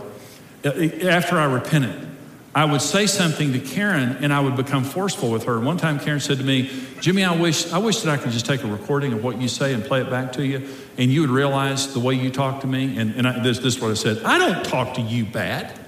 After 0.63 1.37
I 1.37 1.45
repented, 1.45 2.07
I 2.53 2.65
would 2.65 2.81
say 2.81 3.05
something 3.05 3.53
to 3.53 3.59
Karen 3.59 4.17
and 4.21 4.33
I 4.33 4.39
would 4.39 4.57
become 4.57 4.83
forceful 4.83 5.31
with 5.31 5.43
her. 5.43 5.59
One 5.59 5.77
time 5.77 5.99
Karen 5.99 6.19
said 6.19 6.37
to 6.39 6.43
me, 6.43 6.69
Jimmy, 6.99 7.23
I 7.23 7.39
wish, 7.39 7.71
I 7.71 7.77
wish 7.77 8.01
that 8.01 8.11
I 8.11 8.21
could 8.21 8.31
just 8.31 8.45
take 8.45 8.63
a 8.63 8.67
recording 8.67 9.13
of 9.13 9.23
what 9.23 9.39
you 9.39 9.47
say 9.47 9.73
and 9.73 9.83
play 9.83 10.01
it 10.01 10.09
back 10.09 10.33
to 10.33 10.45
you, 10.45 10.67
and 10.97 11.11
you 11.11 11.21
would 11.21 11.29
realize 11.29 11.93
the 11.93 11.99
way 11.99 12.15
you 12.15 12.29
talk 12.29 12.61
to 12.61 12.67
me. 12.67 12.97
And, 12.97 13.15
and 13.15 13.27
I, 13.27 13.39
this, 13.41 13.59
this 13.59 13.75
is 13.75 13.81
what 13.81 13.91
I 13.91 13.93
said 13.93 14.23
I 14.23 14.37
don't 14.37 14.65
talk 14.65 14.95
to 14.95 15.01
you 15.01 15.23
bad. 15.25 15.79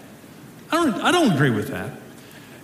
I 0.73 0.75
don't, 0.75 1.03
I 1.03 1.12
don't 1.12 1.31
agree 1.33 1.51
with 1.51 1.67
that. 1.67 1.91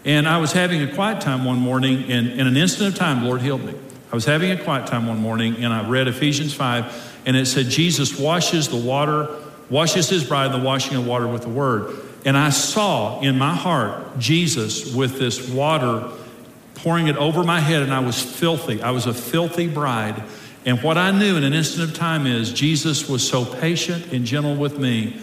And 0.04 0.28
I 0.28 0.38
was 0.38 0.52
having 0.52 0.82
a 0.82 0.93
quiet 0.93 1.22
time 1.22 1.45
one 1.45 1.60
morning, 1.60 2.12
and 2.12 2.28
in 2.30 2.48
an 2.48 2.58
instant 2.58 2.89
of 2.89 2.95
time, 2.95 3.24
Lord 3.24 3.41
healed 3.41 3.63
me. 3.63 3.76
I 4.12 4.15
was 4.15 4.26
having 4.26 4.50
a 4.50 4.58
quiet 4.63 4.88
time 4.88 5.06
one 5.06 5.19
morning, 5.19 5.58
and 5.63 5.72
I 5.72 5.88
read 5.88 6.08
Ephesians 6.08 6.54
5, 6.54 7.22
and 7.28 7.38
it 7.38 7.45
said, 7.45 7.67
Jesus 7.67 8.19
washes 8.19 8.67
the 8.69 8.78
water 8.78 9.30
washes 9.69 10.10
his 10.10 10.24
bride 10.24 10.48
in 10.48 10.60
the 10.60 10.65
washing 10.65 10.98
of 10.98 11.06
water 11.06 11.28
with 11.28 11.43
the 11.43 11.50
word. 11.50 11.95
And 12.26 12.38
I 12.38 12.50
saw 12.50 13.22
in 13.22 13.38
my 13.38 13.54
heart 13.54 14.17
Jesus 14.17 14.93
with 14.93 15.19
this 15.19 15.48
water 15.50 16.10
pouring 16.76 17.08
it 17.08 17.17
over 17.17 17.43
my 17.43 17.60
head, 17.60 17.84
and 17.84 17.93
I 17.93 18.00
was 18.00 18.22
filthy. 18.22 18.82
I 18.82 18.91
was 18.91 19.06
a 19.06 19.13
filthy 19.13 19.67
bride. 19.67 20.24
And 20.65 20.82
what 20.82 20.98
I 20.98 21.12
knew 21.12 21.38
in 21.38 21.43
an 21.43 21.54
instant 21.54 21.89
of 21.89 21.95
time 21.95 22.26
is 22.26 22.52
Jesus 22.52 23.08
was 23.08 23.28
so 23.28 23.45
patient 23.45 24.12
and 24.12 24.26
gentle 24.26 24.56
with 24.56 24.80
me, 24.80 25.19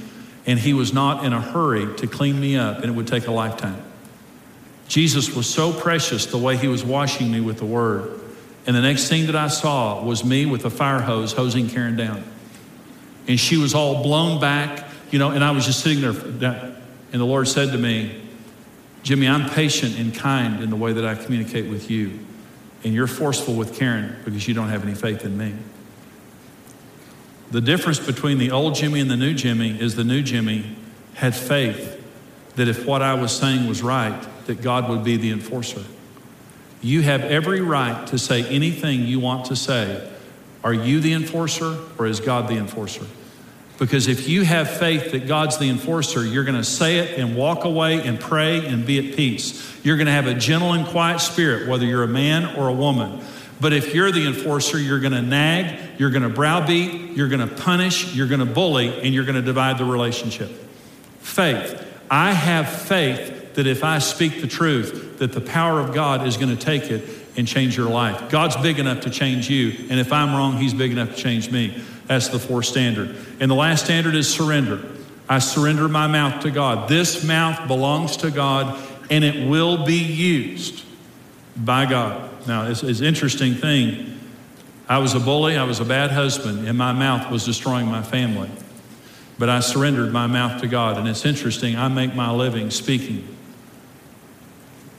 and 0.47 0.59
he 0.59 0.73
was 0.73 0.93
not 0.93 1.25
in 1.25 1.33
a 1.33 1.41
hurry 1.41 1.95
to 1.97 2.07
clean 2.07 2.41
me 2.41 2.57
up, 2.57 2.77
and 2.79 2.87
it 2.87 2.93
would 2.93 3.07
take 3.07 3.27
a 3.27 3.33
lifetime. 3.33 3.83
Jesus 4.89 5.35
was 5.35 5.49
so 5.49 5.73
precious 5.73 6.27
the 6.27 6.39
way 6.39 6.57
he 6.57 6.69
was 6.69 6.85
washing 6.85 7.31
me 7.31 7.41
with 7.41 7.59
the 7.59 7.67
word. 7.67 8.21
And 8.67 8.77
the 8.77 8.83
next 8.83 9.09
thing 9.09 9.27
that 9.27 9.37
I 9.37 9.49
saw 9.49 10.03
was 10.03 10.25
me 10.25 10.47
with 10.47 10.65
a 10.65 10.71
fire 10.71 11.01
hose 11.01 11.33
hosing 11.33 11.69
Karen 11.69 11.97
down 11.97 12.25
and 13.29 13.39
she 13.39 13.57
was 13.57 13.75
all 13.75 14.03
blown 14.03 14.41
back, 14.41 14.87
you 15.11 15.19
know, 15.19 15.31
and 15.31 15.43
I 15.43 15.51
was 15.51 15.67
just 15.67 15.81
sitting 15.81 16.01
there. 16.01 16.13
And 17.13 17.21
the 17.21 17.25
Lord 17.25 17.49
said 17.49 17.73
to 17.73 17.79
me, 17.79 18.23
Jimmy, 19.03 19.29
I'm 19.29 19.49
patient 19.51 19.99
and 19.99 20.15
kind 20.15 20.63
in 20.63 20.71
the 20.71 20.77
way 20.77 20.93
that 20.93 21.05
I 21.05 21.15
communicate 21.15 21.71
with 21.71 21.91
you. 21.91 22.19
And 22.85 22.93
you're 22.93 23.07
forceful 23.07 23.55
with 23.55 23.79
Karen 23.79 24.17
because 24.25 24.47
you 24.47 24.55
don't 24.55 24.69
have 24.69 24.85
any 24.85 24.95
faith 24.95 25.25
in 25.25 25.37
me. 25.37 25.55
The 27.51 27.61
difference 27.61 28.01
between 28.01 28.39
the 28.39 28.51
old 28.51 28.75
Jimmy 28.75 29.01
and 29.01 29.11
the 29.11 29.17
new 29.17 29.35
Jimmy 29.35 29.81
is 29.81 29.95
the 29.95 30.05
new 30.05 30.23
Jimmy 30.23 30.77
had 31.15 31.35
faith 31.35 32.03
that 32.57 32.69
if 32.69 32.87
what 32.87 33.03
I 33.03 33.15
was 33.15 33.37
saying 33.37 33.67
was 33.69 33.83
right, 33.83 34.27
that 34.47 34.63
God 34.63 34.89
would 34.89 35.05
be 35.05 35.17
the 35.17 35.31
enforcer. 35.31 35.85
You 36.83 37.03
have 37.03 37.23
every 37.23 37.61
right 37.61 38.07
to 38.09 38.19
say 38.19 38.45
anything 38.47 39.03
you 39.03 39.21
want 39.21 39.47
to 39.47 39.57
say 39.57 40.11
are 40.65 40.75
you 40.75 40.99
the 40.99 41.13
enforcer 41.13 41.79
or 41.97 42.07
is 42.07 42.19
God 42.19 42.49
the 42.49 42.57
enforcer? 42.57 43.07
Because 43.79 44.09
if 44.09 44.29
you 44.29 44.43
have 44.43 44.69
faith 44.69 45.13
that 45.13 45.29
God's 45.29 45.59
the 45.59 45.69
enforcer, 45.69 46.25
you're 46.25 46.43
going 46.43 46.57
to 46.57 46.65
say 46.65 46.99
it 46.99 47.19
and 47.21 47.37
walk 47.37 47.65
away 47.65 48.05
and 48.05 48.19
pray 48.19 48.67
and 48.67 48.85
be 48.85 48.99
at 48.99 49.17
peace. 49.17 49.79
You're 49.85 49.97
going 49.97 50.07
to 50.07 50.13
have 50.13 50.27
a 50.27 50.35
gentle 50.35 50.73
and 50.73 50.85
quiet 50.87 51.21
spirit, 51.21 51.69
whether 51.69 51.85
you're 51.85 52.03
a 52.03 52.09
man 52.09 52.57
or 52.57 52.69
a 52.69 52.73
woman. 52.73 53.23
But 53.61 53.73
if 53.73 53.95
you're 53.95 54.13
the 54.13 54.27
enforcer, 54.27 54.79
you're 54.79 55.01
going 55.01 55.13
to 55.13 55.23
nag, 55.23 55.99
you're 55.99 56.11
going 56.11 56.23
to 56.23 56.29
browbeat, 56.29 57.17
you're 57.17 57.29
going 57.29 57.47
to 57.47 57.55
punish, 57.55 58.15
you're 58.15 58.29
going 58.29 58.41
to 58.41 58.47
bully, 58.47 59.01
and 59.03 59.15
you're 59.15 59.25
going 59.25 59.37
to 59.37 59.43
divide 59.43 59.79
the 59.79 59.85
relationship. 59.85 60.51
Faith. 61.21 61.83
I 62.11 62.33
have 62.33 62.69
faith 62.69 63.55
that 63.55 63.67
if 63.67 63.83
I 63.83 63.99
speak 63.99 64.43
the 64.43 64.47
truth, 64.47 65.19
that 65.19 65.33
the 65.33 65.41
power 65.41 65.81
of 65.81 65.95
God 65.95 66.27
is 66.27 66.37
going 66.37 66.55
to 66.55 66.63
take 66.63 66.91
it 66.91 67.09
and 67.37 67.49
change 67.49 67.77
your 67.77 67.89
life. 67.89 68.31
God's 68.31 68.57
big 68.57 68.79
enough 68.79 69.01
to 69.03 69.11
change 69.11 69.49
you, 69.49 69.87
and 69.91 69.99
if 69.99 70.13
I'm 70.13 70.35
wrong, 70.35 70.59
He's 70.59 70.75
big 70.75 70.93
enough 70.93 71.11
to 71.11 71.17
change 71.17 71.51
me. 71.51 71.83
That's 72.07 72.29
the 72.29 72.39
fourth 72.39 72.67
standard. 72.67 73.17
And 73.41 73.51
the 73.51 73.55
last 73.55 73.85
standard 73.85 74.15
is 74.15 74.33
surrender. 74.33 74.85
I 75.29 75.41
surrender 75.41 75.89
my 75.89 76.07
mouth 76.07 76.43
to 76.43 76.51
God. 76.51 76.89
This 76.89 77.25
mouth 77.25 77.67
belongs 77.67 78.19
to 78.19 78.31
God, 78.31 78.81
and 79.11 79.25
it 79.25 79.49
will 79.49 79.85
be 79.85 79.99
used 79.99 80.85
by 81.57 81.87
God. 81.87 82.31
Now, 82.47 82.67
it's, 82.67 82.83
it's 82.83 83.01
an 83.01 83.07
interesting 83.07 83.55
thing. 83.55 84.21
I 84.89 84.99
was 84.99 85.15
a 85.15 85.21
bully, 85.21 85.57
I 85.57 85.65
was 85.65 85.81
a 85.81 85.85
bad 85.85 86.11
husband, 86.13 86.69
and 86.69 86.79
my 86.79 86.93
mouth 86.93 87.31
was 87.31 87.45
destroying 87.45 87.87
my 87.87 88.03
family. 88.03 88.51
But 89.39 89.49
I 89.49 89.61
surrendered 89.61 90.13
my 90.13 90.27
mouth 90.27 90.61
to 90.63 90.69
God, 90.69 90.97
and 90.97 91.09
it's 91.09 91.25
interesting. 91.25 91.77
I 91.77 91.89
make 91.89 92.15
my 92.15 92.31
living 92.31 92.71
speaking 92.71 93.37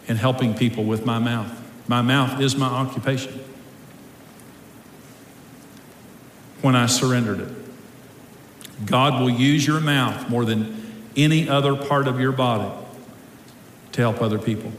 and 0.08 0.18
helping 0.18 0.54
people 0.54 0.84
with 0.84 1.06
my 1.06 1.20
mouth. 1.20 1.52
My 1.88 2.02
mouth 2.02 2.40
is 2.42 2.56
my 2.56 2.68
occupation. 2.68 3.40
When 6.62 6.76
I 6.76 6.88
surrendered 6.88 7.40
it, 7.40 8.86
God 8.86 9.22
will 9.22 9.30
use 9.30 9.66
your 9.66 9.80
mouth 9.80 10.30
more 10.30 10.46
than 10.46 10.76
any 11.16 11.50
other 11.50 11.76
part 11.76 12.08
of 12.08 12.20
your 12.20 12.32
body 12.32 12.72
to 13.94 14.02
help 14.02 14.22
other 14.22 14.38
people. 14.38 14.72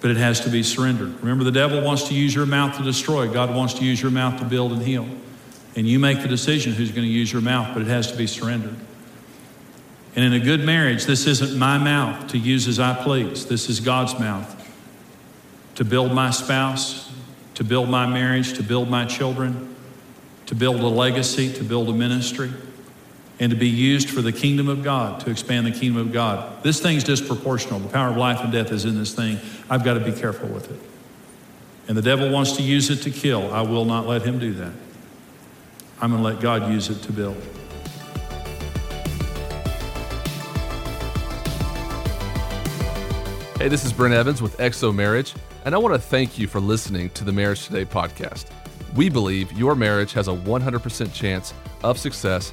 But 0.00 0.10
it 0.10 0.16
has 0.16 0.40
to 0.40 0.50
be 0.50 0.62
surrendered. 0.62 1.20
Remember, 1.20 1.44
the 1.44 1.50
devil 1.50 1.82
wants 1.82 2.08
to 2.08 2.14
use 2.14 2.34
your 2.34 2.46
mouth 2.46 2.76
to 2.76 2.84
destroy, 2.84 3.28
God 3.32 3.54
wants 3.54 3.74
to 3.74 3.84
use 3.84 4.00
your 4.00 4.12
mouth 4.12 4.38
to 4.38 4.44
build 4.44 4.72
and 4.72 4.82
heal. 4.82 5.08
And 5.74 5.86
you 5.86 5.98
make 5.98 6.22
the 6.22 6.28
decision 6.28 6.72
who's 6.72 6.90
going 6.90 7.06
to 7.06 7.12
use 7.12 7.32
your 7.32 7.42
mouth, 7.42 7.74
but 7.74 7.82
it 7.82 7.88
has 7.88 8.10
to 8.12 8.16
be 8.16 8.26
surrendered. 8.26 8.76
And 10.16 10.24
in 10.24 10.32
a 10.32 10.40
good 10.40 10.64
marriage, 10.64 11.04
this 11.04 11.26
isn't 11.26 11.56
my 11.56 11.78
mouth 11.78 12.28
to 12.28 12.38
use 12.38 12.66
as 12.66 12.80
I 12.80 12.94
please. 12.94 13.46
This 13.46 13.68
is 13.68 13.80
God's 13.80 14.18
mouth 14.18 14.54
to 15.76 15.84
build 15.84 16.12
my 16.12 16.30
spouse, 16.30 17.08
to 17.54 17.62
build 17.62 17.88
my 17.88 18.04
marriage, 18.04 18.54
to 18.54 18.64
build 18.64 18.88
my 18.88 19.04
children, 19.04 19.76
to 20.46 20.56
build 20.56 20.80
a 20.80 20.88
legacy, 20.88 21.52
to 21.52 21.62
build 21.62 21.88
a 21.88 21.92
ministry, 21.92 22.50
and 23.40 23.50
to 23.50 23.56
be 23.56 23.68
used 23.68 24.10
for 24.10 24.20
the 24.20 24.32
kingdom 24.32 24.68
of 24.68 24.82
God, 24.82 25.20
to 25.20 25.30
expand 25.30 25.66
the 25.66 25.70
kingdom 25.70 25.96
of 25.98 26.12
God. 26.12 26.62
This 26.62 26.80
thing's 26.80 27.04
disproportional. 27.04 27.82
The 27.82 27.88
power 27.88 28.10
of 28.10 28.16
life 28.16 28.40
and 28.40 28.52
death 28.52 28.72
is 28.72 28.84
in 28.84 28.98
this 28.98 29.14
thing. 29.14 29.38
I've 29.70 29.84
got 29.84 29.94
to 29.94 30.00
be 30.00 30.12
careful 30.12 30.48
with 30.48 30.70
it. 30.70 30.80
and 31.86 31.96
the 31.96 32.02
devil 32.02 32.30
wants 32.30 32.52
to 32.56 32.62
use 32.62 32.90
it 32.90 33.02
to 33.02 33.10
kill, 33.10 33.52
I 33.52 33.62
will 33.62 33.84
not 33.84 34.06
let 34.06 34.22
him 34.22 34.38
do 34.38 34.52
that. 34.54 34.72
I'm 36.00 36.10
going 36.10 36.22
to 36.22 36.28
let 36.28 36.40
God 36.40 36.70
use 36.70 36.90
it 36.90 37.02
to 37.02 37.12
build. 37.12 37.36
Hey, 43.58 43.68
this 43.68 43.84
is 43.84 43.92
Brent 43.92 44.14
Evans 44.14 44.40
with 44.40 44.56
XO 44.58 44.94
Marriage, 44.94 45.34
and 45.64 45.74
I 45.74 45.78
want 45.78 45.92
to 45.94 46.00
thank 46.00 46.38
you 46.38 46.46
for 46.46 46.60
listening 46.60 47.10
to 47.10 47.24
the 47.24 47.32
Marriage 47.32 47.66
Today 47.66 47.84
podcast. 47.84 48.46
We 48.94 49.08
believe 49.08 49.50
your 49.52 49.74
marriage 49.74 50.12
has 50.12 50.28
a 50.28 50.32
100% 50.32 51.12
chance 51.12 51.52
of 51.82 51.98
success 51.98 52.52